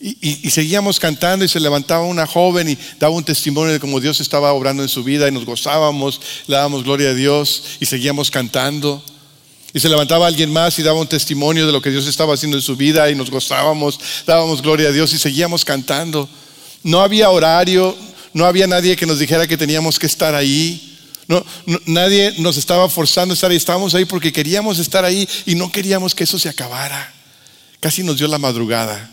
Y, 0.00 0.48
seguíamos 0.50 1.00
cantando 1.00 1.44
y 1.44 1.48
se 1.48 1.58
levantaba 1.58 2.04
una 2.04 2.24
joven 2.24 2.68
y 2.68 2.78
daba 3.00 3.14
un 3.14 3.24
testimonio 3.24 3.72
de 3.72 3.80
cómo 3.80 3.98
Dios 3.98 4.20
estaba 4.20 4.52
obrando 4.52 4.84
en 4.84 4.88
su 4.88 5.02
vida 5.02 5.26
y 5.26 5.32
nos 5.32 5.44
gozábamos, 5.44 6.20
le 6.46 6.54
dábamos 6.54 6.84
gloria 6.84 7.10
a 7.10 7.14
Dios 7.14 7.64
y 7.80 7.86
seguíamos 7.86 8.30
cantando. 8.30 9.02
Y 9.74 9.80
se 9.80 9.88
levantaba 9.88 10.28
alguien 10.28 10.52
más 10.52 10.78
y 10.78 10.82
daba 10.84 11.00
un 11.00 11.08
testimonio 11.08 11.66
de 11.66 11.72
lo 11.72 11.82
que 11.82 11.90
Dios 11.90 12.06
estaba 12.06 12.34
haciendo 12.34 12.56
en 12.56 12.62
su 12.62 12.76
vida 12.76 13.10
y 13.10 13.16
nos 13.16 13.28
gozábamos, 13.30 13.98
dábamos 14.24 14.62
gloria 14.62 14.88
a 14.88 14.92
Dios 14.92 15.12
y 15.14 15.18
seguíamos 15.18 15.64
cantando. 15.64 16.28
No 16.84 17.00
había 17.00 17.30
horario, 17.30 17.96
no 18.32 18.46
había 18.46 18.68
nadie 18.68 18.94
que 18.94 19.04
nos 19.04 19.18
dijera 19.18 19.48
que 19.48 19.56
teníamos 19.56 19.98
que 19.98 20.06
estar 20.06 20.34
ahí. 20.34 20.96
No- 21.26 21.44
nadie 21.86 22.34
nos 22.38 22.56
estaba 22.56 22.88
forzando 22.88 23.32
a 23.32 23.34
estar 23.34 23.50
ahí, 23.50 23.56
estábamos 23.56 23.94
ahí 23.96 24.04
porque 24.04 24.32
queríamos 24.32 24.78
estar 24.78 25.04
ahí 25.04 25.28
y 25.44 25.56
no 25.56 25.72
queríamos 25.72 26.14
que 26.14 26.22
eso 26.22 26.38
se 26.38 26.48
acabara. 26.48 27.12
Casi 27.80 28.04
nos 28.04 28.16
dio 28.16 28.28
la 28.28 28.38
madrugada. 28.38 29.10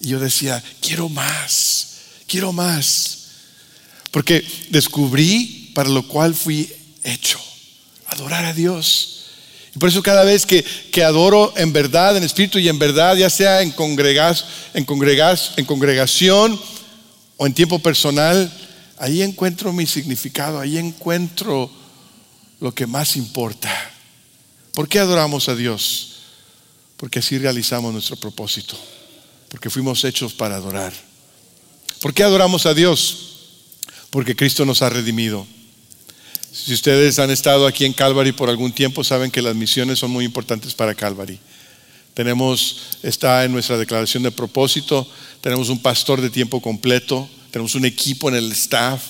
Y 0.00 0.08
yo 0.08 0.20
decía, 0.20 0.62
quiero 0.80 1.08
más, 1.08 1.88
quiero 2.26 2.52
más. 2.52 3.18
Porque 4.10 4.44
descubrí 4.70 5.70
para 5.74 5.88
lo 5.88 6.06
cual 6.08 6.34
fui 6.34 6.72
hecho, 7.02 7.38
adorar 8.06 8.44
a 8.44 8.52
Dios. 8.52 9.12
Y 9.74 9.78
por 9.78 9.90
eso 9.90 10.02
cada 10.02 10.24
vez 10.24 10.46
que, 10.46 10.62
que 10.62 11.04
adoro 11.04 11.52
en 11.56 11.72
verdad, 11.72 12.16
en 12.16 12.24
espíritu 12.24 12.58
y 12.58 12.68
en 12.68 12.78
verdad, 12.78 13.14
ya 13.16 13.28
sea 13.28 13.60
en, 13.60 13.70
congregas, 13.72 14.44
en, 14.72 14.84
congregas, 14.84 15.52
en 15.56 15.66
congregación 15.66 16.58
o 17.36 17.46
en 17.46 17.52
tiempo 17.52 17.78
personal, 17.78 18.50
ahí 18.98 19.22
encuentro 19.22 19.72
mi 19.72 19.86
significado, 19.86 20.58
ahí 20.60 20.78
encuentro 20.78 21.70
lo 22.60 22.74
que 22.74 22.86
más 22.86 23.16
importa. 23.16 23.70
¿Por 24.72 24.88
qué 24.88 24.98
adoramos 24.98 25.48
a 25.48 25.54
Dios? 25.54 26.16
Porque 26.96 27.18
así 27.18 27.38
realizamos 27.38 27.92
nuestro 27.92 28.16
propósito, 28.16 28.78
porque 29.56 29.70
fuimos 29.70 30.04
hechos 30.04 30.34
para 30.34 30.56
adorar. 30.56 30.92
¿Por 32.02 32.12
qué 32.12 32.22
adoramos 32.22 32.66
a 32.66 32.74
Dios? 32.74 33.16
Porque 34.10 34.36
Cristo 34.36 34.66
nos 34.66 34.82
ha 34.82 34.90
redimido. 34.90 35.46
Si 36.52 36.74
ustedes 36.74 37.18
han 37.18 37.30
estado 37.30 37.66
aquí 37.66 37.86
en 37.86 37.94
Calvary 37.94 38.32
por 38.32 38.50
algún 38.50 38.70
tiempo, 38.70 39.02
saben 39.02 39.30
que 39.30 39.40
las 39.40 39.54
misiones 39.54 39.98
son 39.98 40.10
muy 40.10 40.26
importantes 40.26 40.74
para 40.74 40.94
Calvary. 40.94 41.38
Tenemos, 42.12 42.98
está 43.02 43.46
en 43.46 43.52
nuestra 43.52 43.78
declaración 43.78 44.24
de 44.24 44.30
propósito, 44.30 45.10
tenemos 45.40 45.70
un 45.70 45.80
pastor 45.80 46.20
de 46.20 46.28
tiempo 46.28 46.60
completo, 46.60 47.26
tenemos 47.50 47.74
un 47.74 47.86
equipo 47.86 48.28
en 48.28 48.34
el 48.34 48.52
staff. 48.52 49.04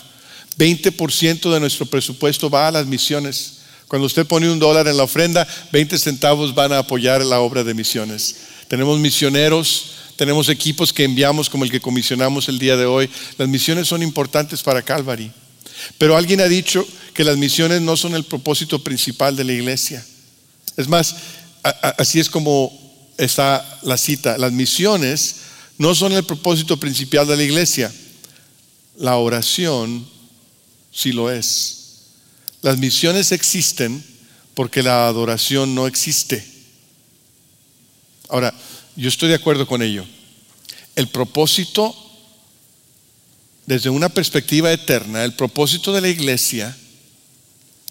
20% 0.56 1.52
de 1.52 1.58
nuestro 1.58 1.86
presupuesto 1.86 2.48
va 2.48 2.68
a 2.68 2.70
las 2.70 2.86
misiones. 2.86 3.62
Cuando 3.88 4.06
usted 4.06 4.24
pone 4.24 4.48
un 4.48 4.60
dólar 4.60 4.86
en 4.86 4.96
la 4.96 5.02
ofrenda, 5.02 5.44
20 5.72 5.98
centavos 5.98 6.54
van 6.54 6.72
a 6.72 6.78
apoyar 6.78 7.24
la 7.24 7.40
obra 7.40 7.64
de 7.64 7.74
misiones. 7.74 8.36
Tenemos 8.68 9.00
misioneros, 9.00 9.95
tenemos 10.16 10.48
equipos 10.48 10.92
que 10.92 11.04
enviamos 11.04 11.48
como 11.48 11.64
el 11.64 11.70
que 11.70 11.80
comisionamos 11.80 12.48
el 12.48 12.58
día 12.58 12.76
de 12.76 12.86
hoy. 12.86 13.10
Las 13.38 13.48
misiones 13.48 13.86
son 13.86 14.02
importantes 14.02 14.62
para 14.62 14.82
Calvary. 14.82 15.30
Pero 15.98 16.16
alguien 16.16 16.40
ha 16.40 16.48
dicho 16.48 16.86
que 17.14 17.24
las 17.24 17.36
misiones 17.36 17.82
no 17.82 17.96
son 17.96 18.14
el 18.14 18.24
propósito 18.24 18.82
principal 18.82 19.36
de 19.36 19.44
la 19.44 19.52
iglesia. 19.52 20.04
Es 20.76 20.88
más, 20.88 21.16
así 21.62 22.20
es 22.20 22.30
como 22.30 22.72
está 23.18 23.78
la 23.82 23.96
cita. 23.96 24.38
Las 24.38 24.52
misiones 24.52 25.36
no 25.78 25.94
son 25.94 26.12
el 26.12 26.24
propósito 26.24 26.78
principal 26.78 27.26
de 27.26 27.36
la 27.36 27.42
iglesia. 27.42 27.92
La 28.96 29.16
oración 29.16 30.06
sí 30.90 31.12
lo 31.12 31.30
es. 31.30 31.76
Las 32.62 32.78
misiones 32.78 33.32
existen 33.32 34.02
porque 34.54 34.82
la 34.82 35.06
adoración 35.06 35.74
no 35.74 35.86
existe. 35.86 36.44
Ahora, 38.28 38.54
yo 38.96 39.08
estoy 39.08 39.28
de 39.28 39.34
acuerdo 39.34 39.66
con 39.66 39.82
ello. 39.82 40.04
El 40.94 41.08
propósito, 41.08 41.94
desde 43.66 43.90
una 43.90 44.08
perspectiva 44.08 44.72
eterna, 44.72 45.24
el 45.24 45.34
propósito 45.34 45.92
de 45.92 46.00
la 46.00 46.08
iglesia 46.08 46.76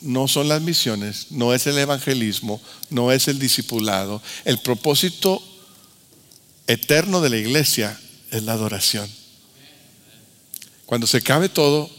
no 0.01 0.27
son 0.27 0.47
las 0.47 0.61
misiones, 0.61 1.27
no 1.31 1.53
es 1.53 1.67
el 1.67 1.77
evangelismo, 1.77 2.61
no 2.89 3.11
es 3.11 3.27
el 3.27 3.39
discipulado. 3.39 4.21
El 4.43 4.59
propósito 4.59 5.41
eterno 6.67 7.21
de 7.21 7.29
la 7.29 7.37
iglesia 7.37 7.99
es 8.31 8.43
la 8.43 8.53
adoración. 8.53 9.09
Cuando 10.85 11.07
se 11.07 11.21
cabe 11.21 11.49
todo, 11.49 11.89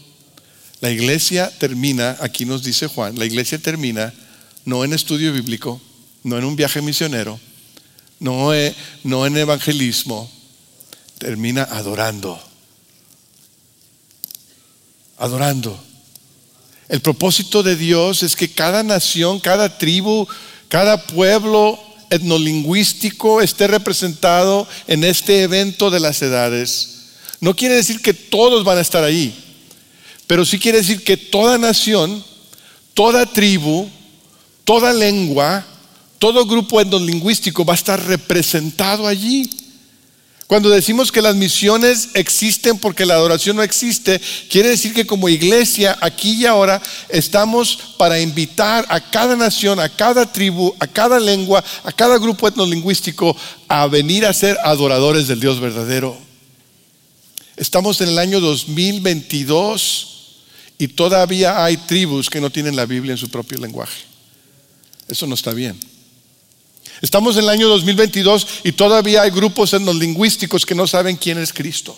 la 0.79 0.91
iglesia 0.91 1.51
termina, 1.57 2.17
aquí 2.21 2.45
nos 2.45 2.63
dice 2.63 2.87
Juan, 2.87 3.17
la 3.17 3.25
iglesia 3.25 3.57
termina 3.57 4.13
no 4.65 4.83
en 4.83 4.93
estudio 4.93 5.33
bíblico, 5.33 5.81
no 6.23 6.37
en 6.37 6.43
un 6.45 6.55
viaje 6.55 6.81
misionero, 6.81 7.39
no, 8.19 8.53
en 8.53 9.37
evangelismo, 9.37 10.29
termina 11.17 11.63
adorando. 11.63 12.39
Adorando. 15.17 15.79
El 16.89 17.01
propósito 17.01 17.63
de 17.63 17.75
Dios 17.75 18.23
es 18.23 18.35
que 18.35 18.49
cada 18.49 18.83
nación, 18.83 19.39
cada 19.39 19.77
tribu, 19.77 20.27
cada 20.69 21.05
pueblo 21.05 21.79
etnolingüístico 22.09 23.41
esté 23.41 23.67
representado 23.67 24.67
en 24.87 25.03
este 25.03 25.43
evento 25.43 25.89
de 25.89 25.99
las 25.99 26.21
edades. 26.21 26.97
No 27.41 27.55
quiere 27.55 27.75
decir 27.75 28.01
que 28.01 28.13
todos 28.13 28.63
van 28.63 28.77
a 28.77 28.81
estar 28.81 29.03
ahí, 29.03 29.35
pero 30.25 30.45
sí 30.45 30.59
quiere 30.59 30.79
decir 30.79 31.03
que 31.03 31.17
toda 31.17 31.57
nación, 31.57 32.23
toda 32.93 33.25
tribu, 33.25 33.89
toda 34.63 34.93
lengua, 34.93 35.65
todo 36.19 36.45
grupo 36.45 36.81
etnolingüístico 36.81 37.65
va 37.65 37.73
a 37.73 37.75
estar 37.75 38.03
representado 38.05 39.07
allí. 39.07 39.49
Cuando 40.47 40.69
decimos 40.69 41.11
que 41.11 41.21
las 41.21 41.35
misiones 41.35 42.09
existen 42.13 42.77
porque 42.77 43.05
la 43.05 43.15
adoración 43.15 43.57
no 43.57 43.63
existe, 43.63 44.21
quiere 44.49 44.69
decir 44.69 44.93
que 44.93 45.05
como 45.05 45.27
iglesia 45.27 45.97
aquí 45.99 46.35
y 46.35 46.45
ahora 46.45 46.81
estamos 47.09 47.77
para 47.97 48.21
invitar 48.21 48.85
a 48.87 49.01
cada 49.01 49.35
nación, 49.35 49.77
a 49.81 49.89
cada 49.89 50.31
tribu, 50.31 50.73
a 50.79 50.87
cada 50.87 51.19
lengua, 51.19 51.61
a 51.83 51.91
cada 51.91 52.17
grupo 52.17 52.47
etnolingüístico 52.47 53.35
a 53.67 53.87
venir 53.87 54.25
a 54.25 54.33
ser 54.33 54.57
adoradores 54.63 55.27
del 55.27 55.41
Dios 55.41 55.59
verdadero. 55.59 56.17
Estamos 57.57 57.99
en 57.99 58.07
el 58.07 58.19
año 58.19 58.39
2022 58.39 60.17
y 60.77 60.87
todavía 60.87 61.65
hay 61.65 61.75
tribus 61.75 62.29
que 62.29 62.39
no 62.39 62.49
tienen 62.49 62.77
la 62.77 62.85
Biblia 62.85 63.11
en 63.11 63.17
su 63.17 63.27
propio 63.27 63.57
lenguaje. 63.57 64.03
Eso 65.09 65.27
no 65.27 65.35
está 65.35 65.51
bien. 65.51 65.77
Estamos 67.01 67.35
en 67.37 67.43
el 67.43 67.49
año 67.49 67.67
2022 67.67 68.47
y 68.63 68.71
todavía 68.71 69.21
hay 69.21 69.29
grupos 69.29 69.73
en 69.73 69.85
los 69.85 69.95
lingüísticos 69.95 70.65
que 70.65 70.75
no 70.75 70.87
saben 70.87 71.15
quién 71.15 71.37
es 71.37 71.53
Cristo. 71.53 71.95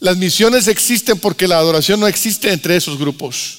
Las 0.00 0.16
misiones 0.16 0.68
existen 0.68 1.18
porque 1.18 1.48
la 1.48 1.58
adoración 1.58 2.00
no 2.00 2.06
existe 2.06 2.52
entre 2.52 2.76
esos 2.76 2.98
grupos. 2.98 3.58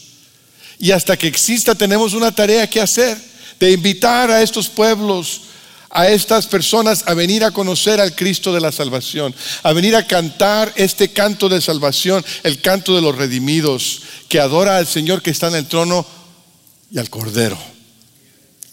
Y 0.80 0.92
hasta 0.92 1.18
que 1.18 1.28
exista 1.28 1.76
tenemos 1.76 2.14
una 2.14 2.34
tarea 2.34 2.70
que 2.70 2.82
hacer 2.82 3.18
de 3.60 3.72
invitar 3.72 4.30
a 4.30 4.42
estos 4.42 4.70
pueblos, 4.70 5.42
a 5.90 6.08
estas 6.08 6.46
personas 6.46 7.04
a 7.08 7.14
venir 7.14 7.44
a 7.44 7.52
conocer 7.52 8.00
al 8.00 8.16
Cristo 8.16 8.54
de 8.54 8.62
la 8.62 8.72
salvación, 8.72 9.34
a 9.64 9.74
venir 9.74 9.96
a 9.96 10.06
cantar 10.06 10.72
este 10.76 11.12
canto 11.12 11.50
de 11.50 11.62
salvación, 11.62 12.24
el 12.44 12.62
canto 12.62 12.96
de 12.96 13.02
los 13.02 13.16
redimidos, 13.16 14.02
que 14.30 14.40
adora 14.40 14.78
al 14.78 14.86
Señor 14.86 15.22
que 15.22 15.32
está 15.32 15.48
en 15.48 15.56
el 15.56 15.68
trono 15.68 16.06
y 16.92 17.00
al 17.00 17.10
Cordero, 17.10 17.58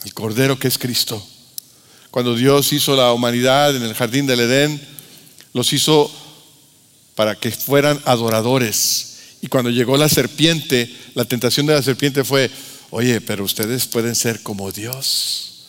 al 0.04 0.12
Cordero 0.12 0.58
que 0.58 0.68
es 0.68 0.78
Cristo. 0.78 1.26
Cuando 2.10 2.36
Dios 2.36 2.72
hizo 2.72 2.94
la 2.94 3.12
humanidad 3.12 3.74
en 3.74 3.82
el 3.82 3.94
jardín 3.94 4.26
del 4.26 4.40
Edén, 4.40 4.80
los 5.52 5.72
hizo 5.72 6.10
para 7.14 7.34
que 7.34 7.50
fueran 7.50 8.00
adoradores. 8.04 9.16
Y 9.40 9.48
cuando 9.48 9.70
llegó 9.70 9.96
la 9.96 10.08
serpiente, 10.08 10.94
la 11.14 11.24
tentación 11.24 11.66
de 11.66 11.74
la 11.74 11.82
serpiente 11.82 12.22
fue, 12.22 12.50
oye, 12.90 13.20
pero 13.20 13.44
ustedes 13.44 13.86
pueden 13.86 14.14
ser 14.14 14.42
como 14.42 14.70
Dios. 14.70 15.64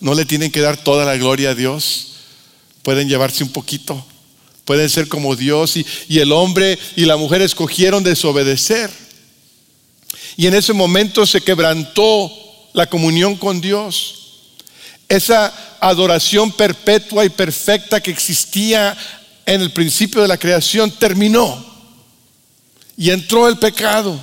No 0.00 0.14
le 0.14 0.24
tienen 0.24 0.52
que 0.52 0.60
dar 0.60 0.76
toda 0.76 1.04
la 1.04 1.16
gloria 1.16 1.50
a 1.50 1.54
Dios. 1.54 2.08
Pueden 2.82 3.08
llevarse 3.08 3.42
un 3.42 3.50
poquito. 3.50 4.04
Pueden 4.64 4.88
ser 4.90 5.08
como 5.08 5.34
Dios. 5.34 5.76
Y, 5.76 5.86
y 6.08 6.18
el 6.18 6.30
hombre 6.32 6.78
y 6.94 7.06
la 7.06 7.16
mujer 7.16 7.42
escogieron 7.42 8.04
desobedecer. 8.04 8.90
Y 10.36 10.46
en 10.46 10.54
ese 10.54 10.72
momento 10.72 11.26
se 11.26 11.40
quebrantó 11.40 12.47
la 12.72 12.86
comunión 12.86 13.36
con 13.36 13.60
Dios. 13.60 14.14
Esa 15.08 15.52
adoración 15.80 16.52
perpetua 16.52 17.24
y 17.24 17.30
perfecta 17.30 18.00
que 18.00 18.10
existía 18.10 18.96
en 19.46 19.62
el 19.62 19.72
principio 19.72 20.20
de 20.20 20.28
la 20.28 20.36
creación 20.36 20.90
terminó 20.90 21.64
y 22.96 23.10
entró 23.10 23.48
el 23.48 23.58
pecado. 23.58 24.18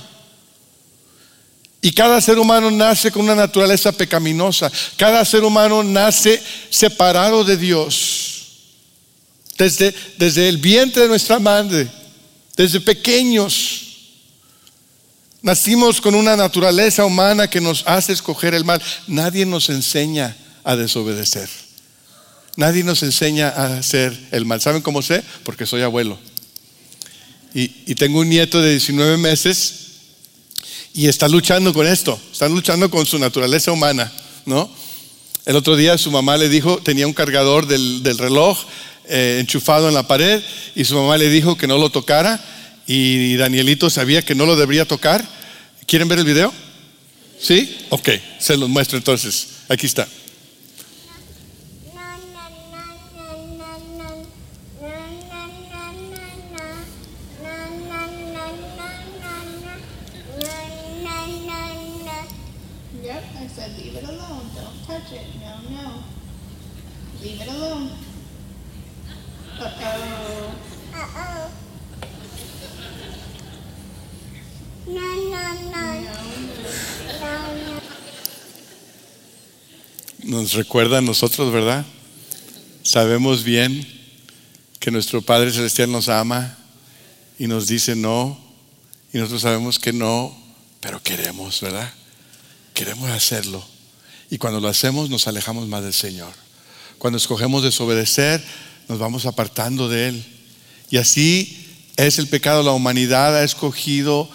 Y 1.80 1.92
cada 1.92 2.20
ser 2.20 2.38
humano 2.38 2.70
nace 2.70 3.10
con 3.10 3.22
una 3.22 3.34
naturaleza 3.34 3.92
pecaminosa. 3.92 4.70
Cada 4.96 5.24
ser 5.24 5.44
humano 5.44 5.82
nace 5.82 6.42
separado 6.70 7.44
de 7.44 7.56
Dios. 7.56 8.32
Desde, 9.56 9.94
desde 10.18 10.48
el 10.48 10.58
vientre 10.58 11.02
de 11.02 11.08
nuestra 11.08 11.38
madre, 11.38 11.88
desde 12.56 12.80
pequeños, 12.80 13.85
nacimos 15.42 16.00
con 16.00 16.14
una 16.14 16.36
naturaleza 16.36 17.04
humana 17.04 17.48
que 17.48 17.60
nos 17.60 17.84
hace 17.86 18.12
escoger 18.12 18.54
el 18.54 18.64
mal. 18.64 18.82
Nadie 19.06 19.46
nos 19.46 19.70
enseña 19.70 20.36
a 20.64 20.76
desobedecer. 20.76 21.48
Nadie 22.56 22.84
nos 22.84 23.02
enseña 23.02 23.48
a 23.48 23.78
hacer 23.78 24.18
el 24.30 24.46
mal. 24.46 24.60
¿Saben 24.60 24.82
cómo 24.82 25.02
sé? 25.02 25.22
Porque 25.44 25.66
soy 25.66 25.82
abuelo. 25.82 26.18
Y, 27.54 27.94
tengo 27.94 28.20
un 28.20 28.28
nieto 28.28 28.60
de 28.60 28.72
19 28.72 29.16
meses 29.16 29.74
y 30.92 31.08
está 31.08 31.26
luchando 31.26 31.72
con 31.72 31.86
esto, 31.86 32.20
está 32.30 32.48
luchando 32.50 32.90
con 32.90 33.06
su 33.06 33.18
naturaleza 33.18 33.72
humana, 33.72 34.12
¿no? 34.44 34.68
El 35.46 35.56
otro 35.56 35.74
día 35.74 35.96
su 35.96 36.10
mamá 36.10 36.36
le 36.36 36.50
dijo, 36.50 36.76
tenía 36.78 37.06
un 37.06 37.14
cargador 37.14 37.66
del, 37.66 38.18
reloj 38.18 38.58
eh, 39.08 39.38
enchufado 39.40 39.88
en 39.88 39.94
la 39.94 40.06
pared 40.06 40.42
y 40.74 40.84
su 40.84 40.96
mamá 40.96 41.16
le 41.16 41.30
dijo 41.30 41.56
que 41.56 41.66
no 41.66 41.78
lo 41.78 41.88
tocara 41.88 42.44
y 42.86 43.36
Danielito 43.36 43.90
sabía 43.90 44.22
que 44.22 44.34
no 44.34 44.46
lo 44.46 44.56
debería 44.56 44.84
tocar. 44.84 45.24
¿Quieren 45.86 46.08
ver 46.08 46.18
el 46.18 46.24
video? 46.24 46.52
¿Sí? 47.40 47.76
Ok, 47.90 48.10
se 48.38 48.56
los 48.56 48.68
muestro 48.68 48.96
entonces. 48.98 49.48
Aquí 49.68 49.86
está. 49.86 50.06
Recuerda 80.56 80.98
a 80.98 81.02
nosotros, 81.02 81.52
¿verdad? 81.52 81.84
Sabemos 82.82 83.44
bien 83.44 83.86
que 84.80 84.90
nuestro 84.90 85.20
Padre 85.20 85.52
Celestial 85.52 85.92
nos 85.92 86.08
ama 86.08 86.56
y 87.38 87.46
nos 87.46 87.66
dice 87.66 87.94
no, 87.94 88.40
y 89.12 89.18
nosotros 89.18 89.42
sabemos 89.42 89.78
que 89.78 89.92
no, 89.92 90.36
pero 90.80 91.02
queremos, 91.02 91.60
¿verdad? 91.60 91.92
Queremos 92.72 93.10
hacerlo. 93.10 93.64
Y 94.30 94.38
cuando 94.38 94.60
lo 94.60 94.68
hacemos 94.68 95.10
nos 95.10 95.28
alejamos 95.28 95.68
más 95.68 95.82
del 95.82 95.92
Señor. 95.92 96.32
Cuando 96.98 97.18
escogemos 97.18 97.62
desobedecer, 97.62 98.42
nos 98.88 98.98
vamos 98.98 99.26
apartando 99.26 99.88
de 99.88 100.08
Él. 100.08 100.24
Y 100.90 100.96
así 100.96 101.66
es 101.96 102.18
el 102.18 102.28
pecado. 102.28 102.62
La 102.62 102.72
humanidad 102.72 103.36
ha 103.36 103.44
escogido 103.44 104.28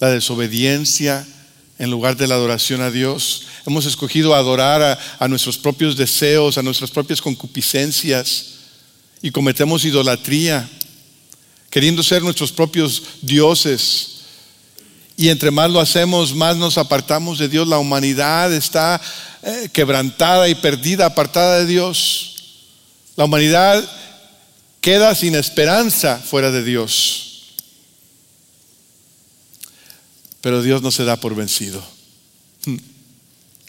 la 0.00 0.08
desobediencia 0.08 1.26
en 1.80 1.90
lugar 1.90 2.14
de 2.14 2.26
la 2.26 2.34
adoración 2.34 2.82
a 2.82 2.90
Dios. 2.90 3.44
Hemos 3.66 3.86
escogido 3.86 4.34
adorar 4.34 5.00
a, 5.18 5.28
nuestros 5.28 5.56
propios 5.56 5.96
deseos, 5.96 6.58
a 6.58 6.62
nuestras 6.62 6.90
propias 6.90 7.22
concupiscencias 7.22 8.48
y 9.22 9.30
cometemos 9.30 9.86
idolatría, 9.86 10.68
queriendo 11.70 12.02
ser 12.02 12.22
nuestros 12.22 12.52
propios 12.52 13.02
dioses. 13.22 14.18
Y 15.16 15.30
entre 15.30 15.50
más 15.50 15.70
lo 15.70 15.80
hacemos, 15.80 16.34
más 16.34 16.58
nos 16.58 16.76
apartamos 16.76 17.38
de 17.38 17.48
Dios. 17.48 17.66
La 17.66 17.78
humanidad 17.78 18.52
está 18.52 19.00
eh, 19.42 19.70
quebrantada 19.72 20.50
y 20.50 20.54
perdida, 20.56 21.06
apartada 21.06 21.60
de 21.60 21.66
Dios. 21.66 22.34
La 23.16 23.24
humanidad 23.24 23.82
queda 24.82 25.14
sin 25.14 25.34
esperanza 25.34 26.18
fuera 26.18 26.50
de 26.50 26.62
Dios. 26.62 27.29
Pero 30.40 30.62
Dios 30.62 30.82
no 30.82 30.90
se 30.90 31.04
da 31.04 31.16
por 31.16 31.34
vencido. 31.34 31.82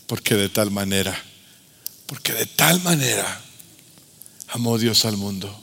Porque 0.08 0.36
de 0.36 0.50
tal 0.50 0.72
manera, 0.72 1.18
porque 2.06 2.34
de 2.34 2.46
tal 2.46 2.82
manera 2.82 3.42
amó 4.50 4.78
Dios 4.78 5.06
al 5.06 5.18
mundo, 5.18 5.58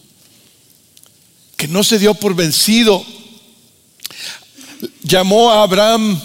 que 1.57 1.68
no 1.68 1.85
se 1.85 1.99
dio 1.99 2.14
por 2.14 2.35
vencido. 2.35 3.05
Llamó 5.03 5.51
a 5.51 5.62
Abraham 5.62 6.21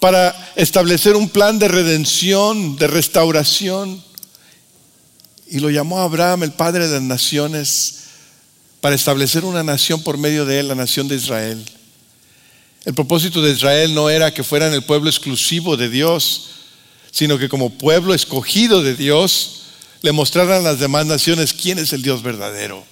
para 0.00 0.52
establecer 0.56 1.14
un 1.14 1.28
plan 1.28 1.58
de 1.60 1.68
redención, 1.68 2.76
de 2.76 2.88
restauración. 2.88 4.02
Y 5.46 5.60
lo 5.60 5.70
llamó 5.70 6.00
Abraham, 6.00 6.42
el 6.42 6.52
padre 6.52 6.88
de 6.88 6.94
las 6.94 7.02
naciones, 7.02 7.98
para 8.80 8.96
establecer 8.96 9.44
una 9.44 9.62
nación 9.62 10.02
por 10.02 10.18
medio 10.18 10.44
de 10.44 10.58
él, 10.58 10.68
la 10.68 10.74
nación 10.74 11.06
de 11.06 11.16
Israel. 11.16 11.64
El 12.84 12.94
propósito 12.94 13.40
de 13.42 13.52
Israel 13.52 13.94
no 13.94 14.10
era 14.10 14.34
que 14.34 14.42
fueran 14.42 14.72
el 14.72 14.82
pueblo 14.82 15.08
exclusivo 15.08 15.76
de 15.76 15.88
Dios, 15.88 16.48
sino 17.12 17.38
que 17.38 17.48
como 17.48 17.70
pueblo 17.70 18.12
escogido 18.12 18.82
de 18.82 18.96
Dios 18.96 19.62
le 20.02 20.10
mostraran 20.10 20.60
a 20.60 20.70
las 20.70 20.80
demás 20.80 21.06
naciones 21.06 21.52
quién 21.52 21.78
es 21.78 21.92
el 21.92 22.02
Dios 22.02 22.22
verdadero. 22.22 22.84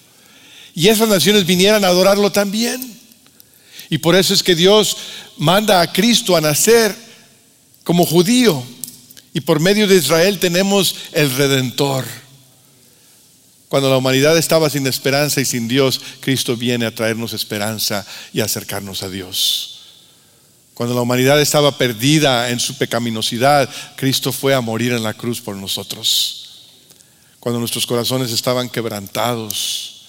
Y 0.74 0.88
esas 0.88 1.08
naciones 1.08 1.44
vinieran 1.44 1.84
a 1.84 1.88
adorarlo 1.88 2.30
también. 2.30 2.98
Y 3.88 3.98
por 3.98 4.14
eso 4.14 4.32
es 4.32 4.44
que 4.44 4.54
Dios 4.54 4.96
manda 5.36 5.80
a 5.80 5.92
Cristo 5.92 6.36
a 6.36 6.40
nacer 6.40 6.94
como 7.82 8.06
judío. 8.06 8.62
Y 9.34 9.40
por 9.40 9.58
medio 9.58 9.88
de 9.88 9.96
Israel 9.96 10.38
tenemos 10.38 10.94
el 11.12 11.34
redentor. 11.34 12.04
Cuando 13.68 13.90
la 13.90 13.96
humanidad 13.96 14.38
estaba 14.38 14.70
sin 14.70 14.86
esperanza 14.86 15.40
y 15.40 15.44
sin 15.44 15.66
Dios, 15.66 16.00
Cristo 16.20 16.56
viene 16.56 16.86
a 16.86 16.94
traernos 16.94 17.32
esperanza 17.32 18.06
y 18.32 18.40
acercarnos 18.40 19.02
a 19.02 19.08
Dios. 19.08 19.79
Cuando 20.80 20.94
la 20.94 21.02
humanidad 21.02 21.38
estaba 21.38 21.76
perdida 21.76 22.48
en 22.48 22.58
su 22.58 22.74
pecaminosidad, 22.78 23.68
Cristo 23.96 24.32
fue 24.32 24.54
a 24.54 24.62
morir 24.62 24.92
en 24.92 25.02
la 25.02 25.12
cruz 25.12 25.38
por 25.38 25.54
nosotros. 25.54 26.70
Cuando 27.38 27.58
nuestros 27.58 27.84
corazones 27.84 28.32
estaban 28.32 28.70
quebrantados 28.70 30.06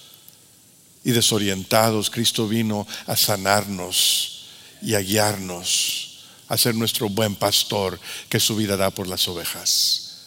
y 1.04 1.10
desorientados, 1.10 2.08
Cristo 2.08 2.48
vino 2.48 2.86
a 3.06 3.16
sanarnos 3.16 4.46
y 4.80 4.94
a 4.94 5.00
guiarnos, 5.00 6.24
a 6.48 6.56
ser 6.56 6.74
nuestro 6.74 7.10
buen 7.10 7.34
pastor 7.34 8.00
que 8.30 8.40
su 8.40 8.56
vida 8.56 8.74
da 8.74 8.88
por 8.88 9.06
las 9.06 9.28
ovejas. 9.28 10.22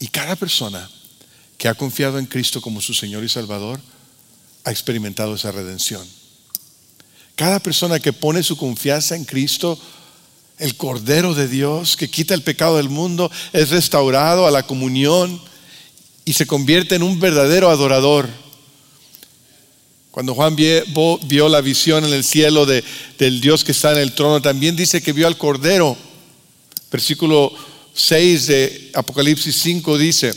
Y 0.00 0.08
cada 0.08 0.34
persona 0.34 0.90
que 1.58 1.68
ha 1.68 1.74
confiado 1.74 2.18
en 2.18 2.26
Cristo 2.26 2.60
como 2.60 2.80
su 2.80 2.92
Señor 2.92 3.22
y 3.22 3.28
Salvador, 3.28 3.80
ha 4.64 4.72
experimentado 4.72 5.36
esa 5.36 5.52
redención. 5.52 6.21
Cada 7.42 7.58
persona 7.58 7.98
que 7.98 8.12
pone 8.12 8.44
su 8.44 8.56
confianza 8.56 9.16
en 9.16 9.24
Cristo, 9.24 9.76
el 10.60 10.76
Cordero 10.76 11.34
de 11.34 11.48
Dios, 11.48 11.96
que 11.96 12.08
quita 12.08 12.34
el 12.34 12.42
pecado 12.42 12.76
del 12.76 12.88
mundo, 12.88 13.32
es 13.52 13.70
restaurado 13.70 14.46
a 14.46 14.52
la 14.52 14.62
comunión 14.62 15.42
y 16.24 16.34
se 16.34 16.46
convierte 16.46 16.94
en 16.94 17.02
un 17.02 17.18
verdadero 17.18 17.68
adorador. 17.68 18.28
Cuando 20.12 20.36
Juan 20.36 20.54
vio, 20.54 21.48
la 21.48 21.60
visión 21.60 22.04
en 22.04 22.12
el 22.12 22.22
cielo 22.22 22.64
del 22.64 23.40
Dios 23.40 23.64
que 23.64 23.72
está 23.72 23.90
en 23.90 23.98
el 23.98 24.12
trono, 24.14 24.40
también 24.40 24.76
dice 24.76 25.02
que 25.02 25.12
vio 25.12 25.26
al 25.26 25.36
Cordero. 25.36 25.96
Versículo 26.92 27.52
6 27.92 28.46
de 28.46 28.90
Apocalipsis 28.94 29.56
5 29.56 29.98
dice, 29.98 30.32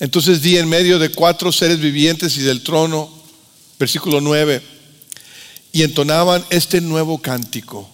entonces 0.00 0.42
di 0.42 0.58
en 0.58 0.68
medio 0.68 0.98
de 0.98 1.10
cuatro 1.10 1.52
seres 1.52 1.78
vivientes 1.78 2.36
y 2.38 2.40
del 2.40 2.64
trono, 2.64 3.08
versículo 3.78 4.20
9, 4.20 4.73
y 5.74 5.82
entonaban 5.82 6.46
este 6.50 6.80
nuevo 6.80 7.20
cántico, 7.20 7.90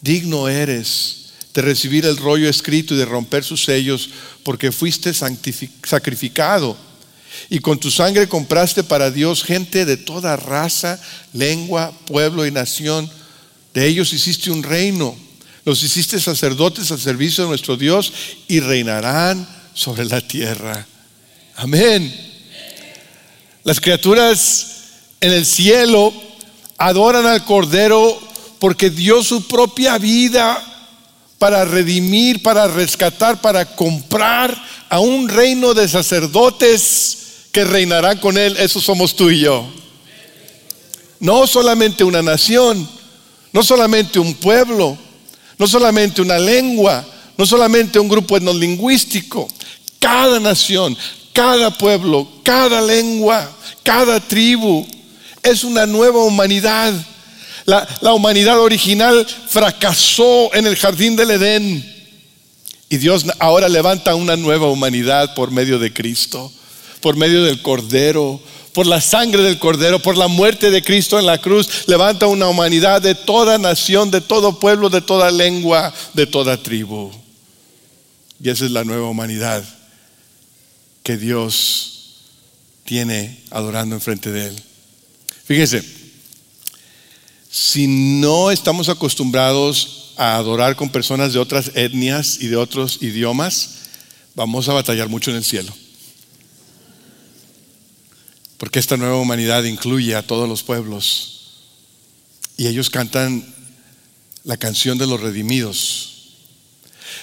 digno 0.00 0.48
eres 0.48 1.32
de 1.52 1.60
recibir 1.60 2.06
el 2.06 2.16
rollo 2.16 2.48
escrito 2.48 2.94
y 2.94 2.96
de 2.96 3.04
romper 3.04 3.42
sus 3.42 3.64
sellos, 3.64 4.08
porque 4.44 4.70
fuiste 4.70 5.12
sacrificado 5.12 6.76
y 7.50 7.58
con 7.58 7.80
tu 7.80 7.90
sangre 7.90 8.28
compraste 8.28 8.84
para 8.84 9.10
Dios 9.10 9.42
gente 9.42 9.84
de 9.84 9.96
toda 9.96 10.36
raza, 10.36 11.00
lengua, 11.32 11.92
pueblo 12.06 12.46
y 12.46 12.52
nación. 12.52 13.10
De 13.74 13.84
ellos 13.84 14.12
hiciste 14.12 14.52
un 14.52 14.62
reino, 14.62 15.16
los 15.64 15.82
hiciste 15.82 16.20
sacerdotes 16.20 16.92
al 16.92 17.00
servicio 17.00 17.42
de 17.42 17.50
nuestro 17.50 17.76
Dios 17.76 18.12
y 18.46 18.60
reinarán 18.60 19.48
sobre 19.74 20.04
la 20.04 20.20
tierra. 20.20 20.86
Amén. 21.56 22.14
Las 23.64 23.80
criaturas 23.80 24.68
en 25.20 25.32
el 25.32 25.44
cielo 25.44 26.31
adoran 26.88 27.26
al 27.26 27.44
Cordero 27.44 28.18
porque 28.58 28.90
dio 28.90 29.22
su 29.22 29.46
propia 29.46 29.98
vida 29.98 30.60
para 31.38 31.64
redimir, 31.64 32.42
para 32.42 32.66
rescatar, 32.66 33.40
para 33.40 33.64
comprar 33.76 34.60
a 34.88 34.98
un 34.98 35.28
reino 35.28 35.74
de 35.74 35.88
sacerdotes 35.88 37.18
que 37.52 37.64
reinará 37.64 38.18
con 38.18 38.36
Él. 38.36 38.56
Eso 38.58 38.80
somos 38.80 39.14
tú 39.14 39.30
y 39.30 39.40
yo. 39.40 39.64
No 41.20 41.46
solamente 41.46 42.02
una 42.02 42.20
nación, 42.20 42.88
no 43.52 43.62
solamente 43.62 44.18
un 44.18 44.34
pueblo, 44.34 44.98
no 45.58 45.68
solamente 45.68 46.20
una 46.20 46.38
lengua, 46.38 47.04
no 47.36 47.46
solamente 47.46 48.00
un 48.00 48.08
grupo 48.08 48.36
etnolingüístico. 48.36 49.46
Cada 50.00 50.40
nación, 50.40 50.96
cada 51.32 51.70
pueblo, 51.78 52.26
cada 52.42 52.80
lengua, 52.80 53.48
cada 53.84 54.18
tribu 54.18 54.84
es 55.42 55.64
una 55.64 55.86
nueva 55.86 56.22
humanidad. 56.24 56.94
La, 57.64 58.12
humanidad 58.12 58.58
original 58.60 59.26
fracasó 59.48 60.52
en 60.54 60.66
el 60.66 60.76
jardín 60.76 61.16
del 61.16 61.30
Edén. 61.30 61.92
Y 62.88 62.96
Dios 62.98 63.24
ahora 63.38 63.68
levanta 63.68 64.14
una 64.14 64.36
nueva 64.36 64.68
humanidad 64.68 65.34
por 65.34 65.50
medio 65.50 65.78
de 65.78 65.92
Cristo, 65.92 66.52
por 67.00 67.16
medio 67.16 67.42
del 67.44 67.62
Cordero, 67.62 68.40
por 68.72 68.86
la 68.86 69.00
sangre 69.00 69.42
del 69.42 69.58
Cordero, 69.58 70.00
por 70.00 70.16
la 70.16 70.28
muerte 70.28 70.70
de 70.70 70.82
Cristo 70.82 71.18
en 71.18 71.26
la 71.26 71.38
cruz. 71.38 71.86
Levanta 71.86 72.26
una 72.26 72.48
humanidad 72.48 73.00
de 73.00 73.14
toda 73.14 73.58
nación, 73.58 74.10
de 74.10 74.20
todo 74.20 74.58
pueblo, 74.58 74.90
de 74.90 75.00
toda 75.00 75.30
lengua, 75.30 75.92
de 76.12 76.26
toda 76.26 76.62
tribu. 76.62 77.10
Y 78.42 78.50
esa 78.50 78.64
es 78.64 78.72
la 78.72 78.84
nueva 78.84 79.08
humanidad 79.08 79.64
que 81.02 81.16
Dios 81.16 82.16
tiene 82.84 83.40
adorando 83.50 83.94
enfrente 83.94 84.30
de 84.30 84.48
Él. 84.48 84.62
Fíjese, 85.44 85.82
si 87.50 87.86
no 87.86 88.50
estamos 88.50 88.88
acostumbrados 88.88 90.14
a 90.16 90.36
adorar 90.36 90.76
con 90.76 90.90
personas 90.90 91.32
de 91.32 91.38
otras 91.38 91.72
etnias 91.74 92.38
y 92.40 92.48
de 92.48 92.56
otros 92.56 92.98
idiomas, 93.02 93.70
vamos 94.34 94.68
a 94.68 94.72
batallar 94.72 95.08
mucho 95.08 95.30
en 95.30 95.36
el 95.36 95.44
cielo. 95.44 95.74
Porque 98.58 98.78
esta 98.78 98.96
nueva 98.96 99.16
humanidad 99.16 99.64
incluye 99.64 100.14
a 100.14 100.26
todos 100.26 100.48
los 100.48 100.62
pueblos. 100.62 101.28
Y 102.56 102.68
ellos 102.68 102.90
cantan 102.90 103.44
la 104.44 104.56
canción 104.56 104.98
de 104.98 105.06
los 105.06 105.20
redimidos. 105.20 106.10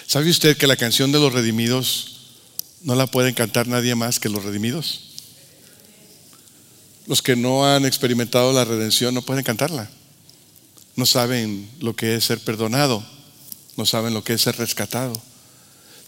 ¿Sabe 0.06 0.30
usted 0.30 0.58
que 0.58 0.68
la 0.68 0.76
canción 0.76 1.12
de 1.12 1.20
los 1.20 1.32
redimidos 1.32 2.20
no 2.82 2.96
la 2.96 3.08
pueden 3.08 3.34
cantar 3.34 3.68
nadie 3.68 3.96
más 3.96 4.20
que 4.20 4.30
los 4.30 4.44
redimidos. 4.44 5.09
Los 7.10 7.24
que 7.24 7.36
no 7.36 7.66
han 7.66 7.88
experimentado 7.88 8.54
la 8.54 8.66
redención 8.66 9.16
no 9.16 9.24
pueden 9.24 9.44
cantarla. 9.44 9.90
No 10.96 11.08
saben 11.08 11.68
lo 11.80 11.96
que 11.96 12.14
es 12.14 12.26
ser 12.26 12.38
perdonado. 12.38 13.04
No 13.78 13.88
saben 13.88 14.14
lo 14.14 14.24
que 14.24 14.34
es 14.34 14.42
ser 14.44 14.58
rescatado. 14.58 15.20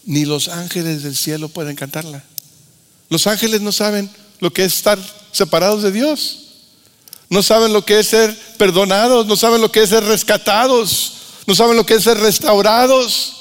Ni 0.06 0.26
los 0.26 0.48
ángeles 0.48 1.02
del 1.02 1.16
cielo 1.16 1.50
pueden 1.50 1.76
cantarla. 1.76 2.24
Los 3.10 3.26
ángeles 3.26 3.62
no 3.62 3.72
saben 3.72 4.12
lo 4.42 4.54
que 4.54 4.64
es 4.64 4.76
estar 4.76 5.00
separados 5.32 5.82
de 5.82 5.92
Dios. 5.92 6.38
No 7.32 7.42
saben 7.42 7.74
lo 7.74 7.84
que 7.84 7.98
es 7.98 8.08
ser 8.08 8.38
perdonados. 8.60 9.26
No 9.26 9.36
saben 9.36 9.60
lo 9.60 9.72
que 9.72 9.82
es 9.82 9.90
ser 9.90 10.04
rescatados. 10.04 11.14
No 11.48 11.56
saben 11.56 11.78
lo 11.78 11.86
que 11.88 11.96
es 11.96 12.04
ser 12.04 12.20
restaurados. 12.20 13.38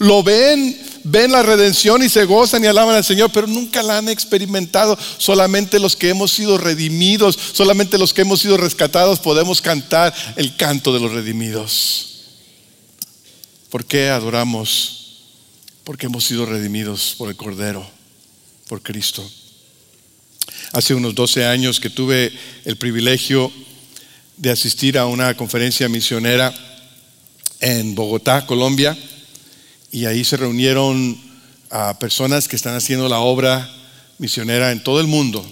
Lo 0.00 0.24
ven 0.24 0.76
ven 1.04 1.30
la 1.30 1.42
redención 1.42 2.02
y 2.02 2.08
se 2.08 2.24
gozan 2.24 2.64
y 2.64 2.66
alaban 2.66 2.96
al 2.96 3.04
Señor, 3.04 3.30
pero 3.30 3.46
nunca 3.46 3.82
la 3.82 3.98
han 3.98 4.08
experimentado. 4.08 4.98
Solamente 5.18 5.78
los 5.78 5.94
que 5.94 6.08
hemos 6.08 6.32
sido 6.32 6.58
redimidos, 6.58 7.38
solamente 7.52 7.98
los 7.98 8.12
que 8.12 8.22
hemos 8.22 8.40
sido 8.40 8.56
rescatados 8.56 9.20
podemos 9.20 9.60
cantar 9.60 10.12
el 10.36 10.56
canto 10.56 10.92
de 10.92 11.00
los 11.00 11.12
redimidos. 11.12 12.10
¿Por 13.70 13.84
qué 13.84 14.08
adoramos? 14.08 15.20
Porque 15.84 16.06
hemos 16.06 16.24
sido 16.24 16.46
redimidos 16.46 17.14
por 17.18 17.28
el 17.28 17.36
Cordero, 17.36 17.86
por 18.68 18.82
Cristo. 18.82 19.28
Hace 20.72 20.94
unos 20.94 21.14
12 21.14 21.46
años 21.46 21.78
que 21.78 21.90
tuve 21.90 22.32
el 22.64 22.76
privilegio 22.76 23.52
de 24.36 24.50
asistir 24.50 24.98
a 24.98 25.06
una 25.06 25.36
conferencia 25.36 25.88
misionera 25.88 26.52
en 27.60 27.94
Bogotá, 27.94 28.46
Colombia 28.46 28.96
y 29.94 30.06
ahí 30.06 30.24
se 30.24 30.36
reunieron 30.36 31.16
a 31.70 31.96
personas 32.00 32.48
que 32.48 32.56
están 32.56 32.74
haciendo 32.74 33.08
la 33.08 33.20
obra 33.20 33.70
misionera 34.18 34.72
en 34.72 34.82
todo 34.82 35.00
el 35.00 35.06
mundo, 35.06 35.46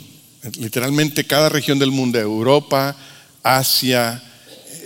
literalmente 0.59 1.24
cada 1.24 1.48
región 1.48 1.78
del 1.78 1.92
mundo, 1.92 2.18
Europa, 2.18 2.96
Asia, 3.44 4.20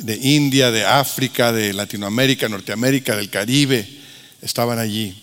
de 0.02 0.14
India, 0.14 0.70
de 0.70 0.84
África, 0.84 1.52
de 1.52 1.72
Latinoamérica, 1.72 2.50
Norteamérica, 2.50 3.16
del 3.16 3.30
Caribe, 3.30 3.88
estaban 4.42 4.78
allí. 4.78 5.16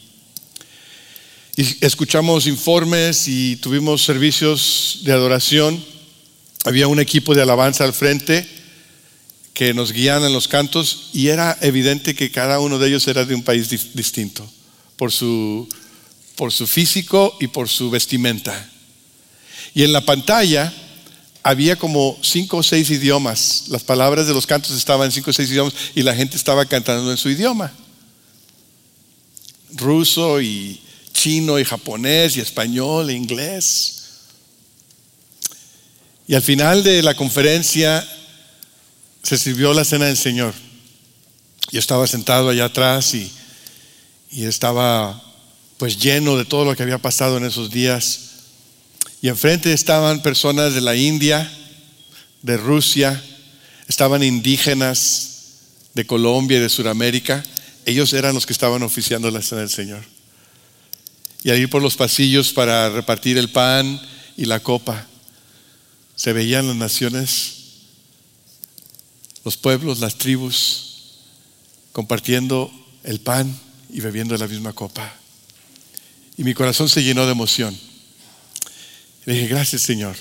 Y 1.55 1.85
escuchamos 1.85 2.47
informes 2.47 3.27
y 3.27 3.57
tuvimos 3.57 4.03
servicios 4.03 5.01
de 5.03 5.11
adoración. 5.11 5.85
Había 6.65 6.87
un 6.87 6.99
equipo 6.99 7.35
de 7.35 7.43
alabanza 7.43 7.83
al 7.83 7.93
frente 7.93 8.49
que 9.53 9.73
nos 9.73 9.91
guían 9.91 10.23
en 10.23 10.33
los 10.33 10.47
cantos 10.47 11.09
y 11.13 11.27
era 11.27 11.57
evidente 11.61 12.15
que 12.15 12.31
cada 12.31 12.59
uno 12.59 12.79
de 12.79 12.87
ellos 12.87 13.07
era 13.07 13.23
de 13.23 13.35
un 13.35 13.43
país 13.43 13.69
distinto 13.93 14.49
por 14.97 15.11
su, 15.11 15.67
por 16.35 16.51
su 16.51 16.65
físico 16.65 17.35
y 17.39 17.47
por 17.47 17.69
su 17.69 17.89
vestimenta. 17.89 18.69
Y 19.75 19.83
en 19.83 19.93
la 19.93 20.01
pantalla 20.01 20.73
había 21.43 21.75
como 21.75 22.17
cinco 22.21 22.57
o 22.57 22.63
seis 22.63 22.89
idiomas. 22.89 23.65
Las 23.67 23.83
palabras 23.83 24.27
de 24.27 24.33
los 24.33 24.47
cantos 24.47 24.71
estaban 24.71 25.07
en 25.07 25.11
cinco 25.11 25.29
o 25.29 25.33
seis 25.33 25.49
idiomas 25.49 25.73
y 25.93 26.01
la 26.01 26.15
gente 26.15 26.37
estaba 26.37 26.65
cantando 26.65 27.11
en 27.11 27.17
su 27.17 27.29
idioma. 27.29 27.71
Ruso 29.75 30.41
y 30.41 30.81
chino 31.13 31.59
y 31.59 31.65
japonés 31.65 32.37
y 32.37 32.41
español 32.41 33.09
e 33.09 33.13
inglés. 33.13 33.99
Y 36.27 36.35
al 36.35 36.41
final 36.41 36.83
de 36.83 37.03
la 37.03 37.15
conferencia 37.15 38.07
se 39.23 39.37
sirvió 39.37 39.73
la 39.73 39.85
cena 39.85 40.05
del 40.05 40.17
Señor. 40.17 40.53
Yo 41.71 41.79
estaba 41.79 42.05
sentado 42.07 42.49
allá 42.49 42.65
atrás 42.65 43.15
y, 43.15 43.31
y 44.29 44.43
estaba 44.43 45.21
pues 45.77 45.97
lleno 45.97 46.37
de 46.37 46.45
todo 46.45 46.65
lo 46.65 46.75
que 46.75 46.83
había 46.83 46.97
pasado 46.97 47.37
en 47.37 47.45
esos 47.45 47.71
días. 47.71 48.19
Y 49.21 49.29
enfrente 49.29 49.71
estaban 49.71 50.21
personas 50.21 50.73
de 50.73 50.81
la 50.81 50.95
India, 50.95 51.49
de 52.41 52.57
Rusia, 52.57 53.23
estaban 53.87 54.21
indígenas 54.21 55.29
de 55.93 56.05
Colombia 56.05 56.57
y 56.57 56.61
de 56.61 56.69
Sudamérica. 56.69 57.41
Ellos 57.85 58.11
eran 58.11 58.35
los 58.35 58.45
que 58.45 58.53
estaban 58.53 58.83
oficiando 58.83 59.31
la 59.31 59.41
cena 59.41 59.61
del 59.61 59.69
Señor. 59.69 60.03
Y 61.43 61.49
ahí 61.49 61.65
por 61.67 61.81
los 61.81 61.95
pasillos 61.95 62.51
para 62.51 62.89
repartir 62.89 63.37
el 63.37 63.49
pan 63.49 64.01
y 64.35 64.45
la 64.45 64.59
copa, 64.59 65.07
se 66.15 66.33
veían 66.33 66.67
las 66.67 66.75
naciones 66.75 67.62
los 69.43 69.57
pueblos, 69.57 69.99
las 69.99 70.17
tribus, 70.17 70.93
compartiendo 71.91 72.71
el 73.03 73.19
pan 73.19 73.59
y 73.89 73.99
bebiendo 73.99 74.35
la 74.37 74.47
misma 74.47 74.73
copa. 74.73 75.13
Y 76.37 76.43
mi 76.43 76.53
corazón 76.53 76.89
se 76.89 77.03
llenó 77.03 77.25
de 77.25 77.31
emoción. 77.33 77.77
Le 79.25 79.33
dije, 79.33 79.47
gracias 79.47 79.81
Señor. 79.81 80.15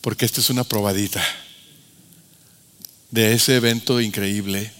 porque 0.00 0.26
esta 0.26 0.40
es 0.42 0.50
una 0.50 0.64
probadita 0.64 1.24
de 3.10 3.32
ese 3.32 3.56
evento 3.56 4.02
increíble 4.02 4.70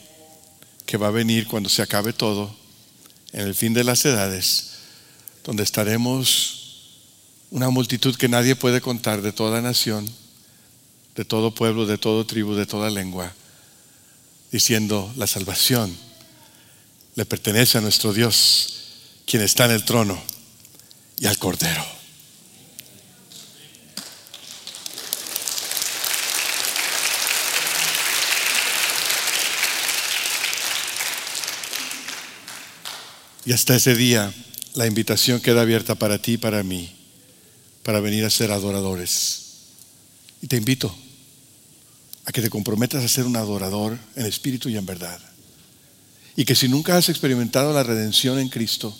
que 0.84 0.98
va 0.98 1.06
a 1.06 1.12
venir 1.12 1.46
cuando 1.46 1.70
se 1.70 1.80
acabe 1.80 2.12
todo, 2.12 2.54
en 3.32 3.40
el 3.40 3.54
fin 3.54 3.72
de 3.72 3.84
las 3.84 4.04
edades, 4.04 4.72
donde 5.42 5.62
estaremos 5.62 6.64
una 7.50 7.70
multitud 7.70 8.16
que 8.16 8.28
nadie 8.28 8.54
puede 8.54 8.82
contar 8.82 9.22
de 9.22 9.32
toda 9.32 9.62
nación, 9.62 10.06
de 11.14 11.24
todo 11.24 11.54
pueblo, 11.54 11.86
de 11.86 11.98
todo 11.98 12.26
tribu, 12.26 12.54
de 12.54 12.66
toda 12.66 12.90
lengua, 12.90 13.32
diciendo 14.50 15.12
la 15.16 15.26
salvación 15.26 15.96
le 17.14 17.24
pertenece 17.24 17.78
a 17.78 17.80
nuestro 17.80 18.12
Dios, 18.12 18.74
quien 19.24 19.42
está 19.42 19.66
en 19.66 19.70
el 19.70 19.84
trono, 19.84 20.20
y 21.18 21.26
al 21.26 21.38
Cordero. 21.38 21.84
Y 33.46 33.52
hasta 33.52 33.76
ese 33.76 33.94
día 33.94 34.32
la 34.74 34.86
invitación 34.86 35.40
queda 35.40 35.60
abierta 35.60 35.94
para 35.94 36.20
ti 36.20 36.32
y 36.32 36.38
para 36.38 36.62
mí, 36.62 36.92
para 37.84 38.00
venir 38.00 38.24
a 38.24 38.30
ser 38.30 38.50
adoradores. 38.50 39.42
Y 40.40 40.48
te 40.48 40.56
invito 40.56 41.03
a 42.26 42.32
que 42.32 42.42
te 42.42 42.50
comprometas 42.50 43.04
a 43.04 43.08
ser 43.08 43.24
un 43.24 43.36
adorador 43.36 43.98
en 44.16 44.26
espíritu 44.26 44.68
y 44.68 44.76
en 44.76 44.86
verdad. 44.86 45.18
Y 46.36 46.44
que 46.44 46.54
si 46.54 46.68
nunca 46.68 46.96
has 46.96 47.08
experimentado 47.08 47.72
la 47.72 47.82
redención 47.82 48.38
en 48.38 48.48
Cristo, 48.48 48.96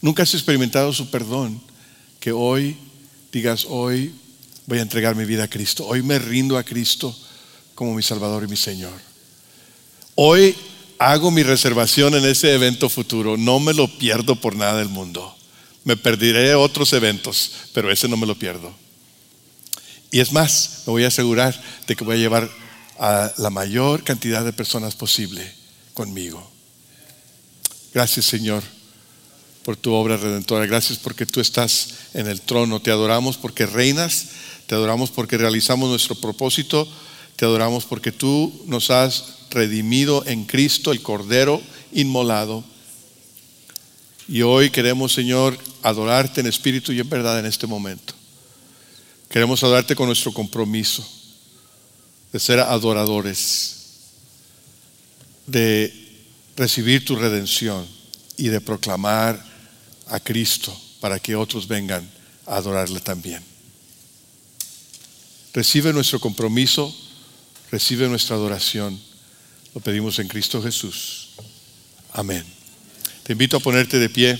nunca 0.00 0.24
has 0.24 0.34
experimentado 0.34 0.92
su 0.92 1.10
perdón, 1.10 1.60
que 2.20 2.32
hoy 2.32 2.76
digas, 3.32 3.66
hoy 3.68 4.14
voy 4.66 4.78
a 4.78 4.82
entregar 4.82 5.14
mi 5.14 5.24
vida 5.24 5.44
a 5.44 5.48
Cristo, 5.48 5.86
hoy 5.86 6.02
me 6.02 6.18
rindo 6.18 6.58
a 6.58 6.64
Cristo 6.64 7.16
como 7.74 7.94
mi 7.94 8.02
Salvador 8.02 8.44
y 8.44 8.48
mi 8.48 8.56
Señor. 8.56 8.94
Hoy 10.14 10.54
hago 10.98 11.30
mi 11.30 11.42
reservación 11.42 12.14
en 12.14 12.24
ese 12.24 12.54
evento 12.54 12.88
futuro, 12.88 13.36
no 13.36 13.60
me 13.60 13.74
lo 13.74 13.88
pierdo 13.98 14.36
por 14.36 14.56
nada 14.56 14.78
del 14.78 14.88
mundo. 14.88 15.36
Me 15.84 15.96
perderé 15.96 16.54
otros 16.54 16.92
eventos, 16.94 17.52
pero 17.72 17.90
ese 17.90 18.08
no 18.08 18.16
me 18.16 18.26
lo 18.26 18.38
pierdo. 18.38 18.74
Y 20.14 20.20
es 20.20 20.30
más, 20.30 20.82
me 20.86 20.92
voy 20.92 21.02
a 21.02 21.08
asegurar 21.08 21.60
de 21.88 21.96
que 21.96 22.04
voy 22.04 22.14
a 22.14 22.18
llevar 22.20 22.48
a 23.00 23.32
la 23.36 23.50
mayor 23.50 24.04
cantidad 24.04 24.44
de 24.44 24.52
personas 24.52 24.94
posible 24.94 25.52
conmigo. 25.92 26.48
Gracias 27.92 28.26
Señor 28.26 28.62
por 29.64 29.76
tu 29.76 29.92
obra 29.92 30.16
redentora. 30.16 30.66
Gracias 30.66 31.00
porque 31.00 31.26
tú 31.26 31.40
estás 31.40 31.88
en 32.14 32.28
el 32.28 32.42
trono. 32.42 32.80
Te 32.80 32.92
adoramos 32.92 33.36
porque 33.36 33.66
reinas. 33.66 34.26
Te 34.68 34.76
adoramos 34.76 35.10
porque 35.10 35.36
realizamos 35.36 35.90
nuestro 35.90 36.14
propósito. 36.14 36.86
Te 37.34 37.44
adoramos 37.44 37.84
porque 37.84 38.12
tú 38.12 38.62
nos 38.68 38.92
has 38.92 39.24
redimido 39.50 40.24
en 40.26 40.44
Cristo, 40.44 40.92
el 40.92 41.02
Cordero 41.02 41.60
inmolado. 41.90 42.62
Y 44.28 44.42
hoy 44.42 44.70
queremos, 44.70 45.12
Señor, 45.12 45.58
adorarte 45.82 46.40
en 46.40 46.46
espíritu 46.46 46.92
y 46.92 47.00
en 47.00 47.08
verdad 47.08 47.40
en 47.40 47.46
este 47.46 47.66
momento. 47.66 48.14
Queremos 49.28 49.62
adorarte 49.62 49.96
con 49.96 50.06
nuestro 50.06 50.32
compromiso 50.32 51.06
de 52.32 52.40
ser 52.40 52.60
adoradores, 52.60 53.76
de 55.46 55.92
recibir 56.56 57.04
tu 57.04 57.16
redención 57.16 57.86
y 58.36 58.48
de 58.48 58.60
proclamar 58.60 59.42
a 60.08 60.20
Cristo 60.20 60.76
para 61.00 61.18
que 61.18 61.36
otros 61.36 61.66
vengan 61.66 62.08
a 62.46 62.56
adorarle 62.56 63.00
también. 63.00 63.42
Recibe 65.52 65.92
nuestro 65.92 66.18
compromiso, 66.20 66.94
recibe 67.70 68.08
nuestra 68.08 68.36
adoración 68.36 69.00
lo 69.74 69.80
pedimos 69.80 70.20
en 70.20 70.28
Cristo 70.28 70.62
Jesús. 70.62 71.30
Amén. 72.12 72.44
Te 73.24 73.32
invito 73.32 73.56
a 73.56 73.60
ponerte 73.60 73.98
de 73.98 74.08
pie 74.08 74.38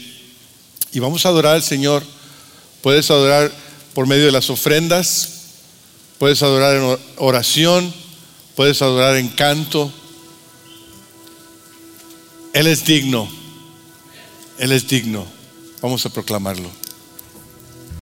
y 0.93 1.01
vamos 1.01 1.26
a 1.26 1.30
adorar 1.30 1.57
al 1.57 1.62
Señor. 1.62 2.05
Puedes 2.82 3.11
adorar 3.11 3.53
por 3.95 4.07
medio 4.07 4.26
de 4.26 4.32
las 4.32 4.51
ofrendas, 4.51 5.28
puedes 6.18 6.42
adorar 6.42 6.76
en 6.76 6.99
oración, 7.16 7.92
puedes 8.57 8.82
adorar 8.82 9.16
en 9.16 9.28
canto. 9.28 9.92
Él 12.53 12.66
es 12.66 12.84
digno, 12.84 13.28
Él 14.59 14.72
es 14.72 14.86
digno. 14.88 15.26
Vamos 15.80 16.05
a 16.07 16.11
proclamarlo. 16.11 16.84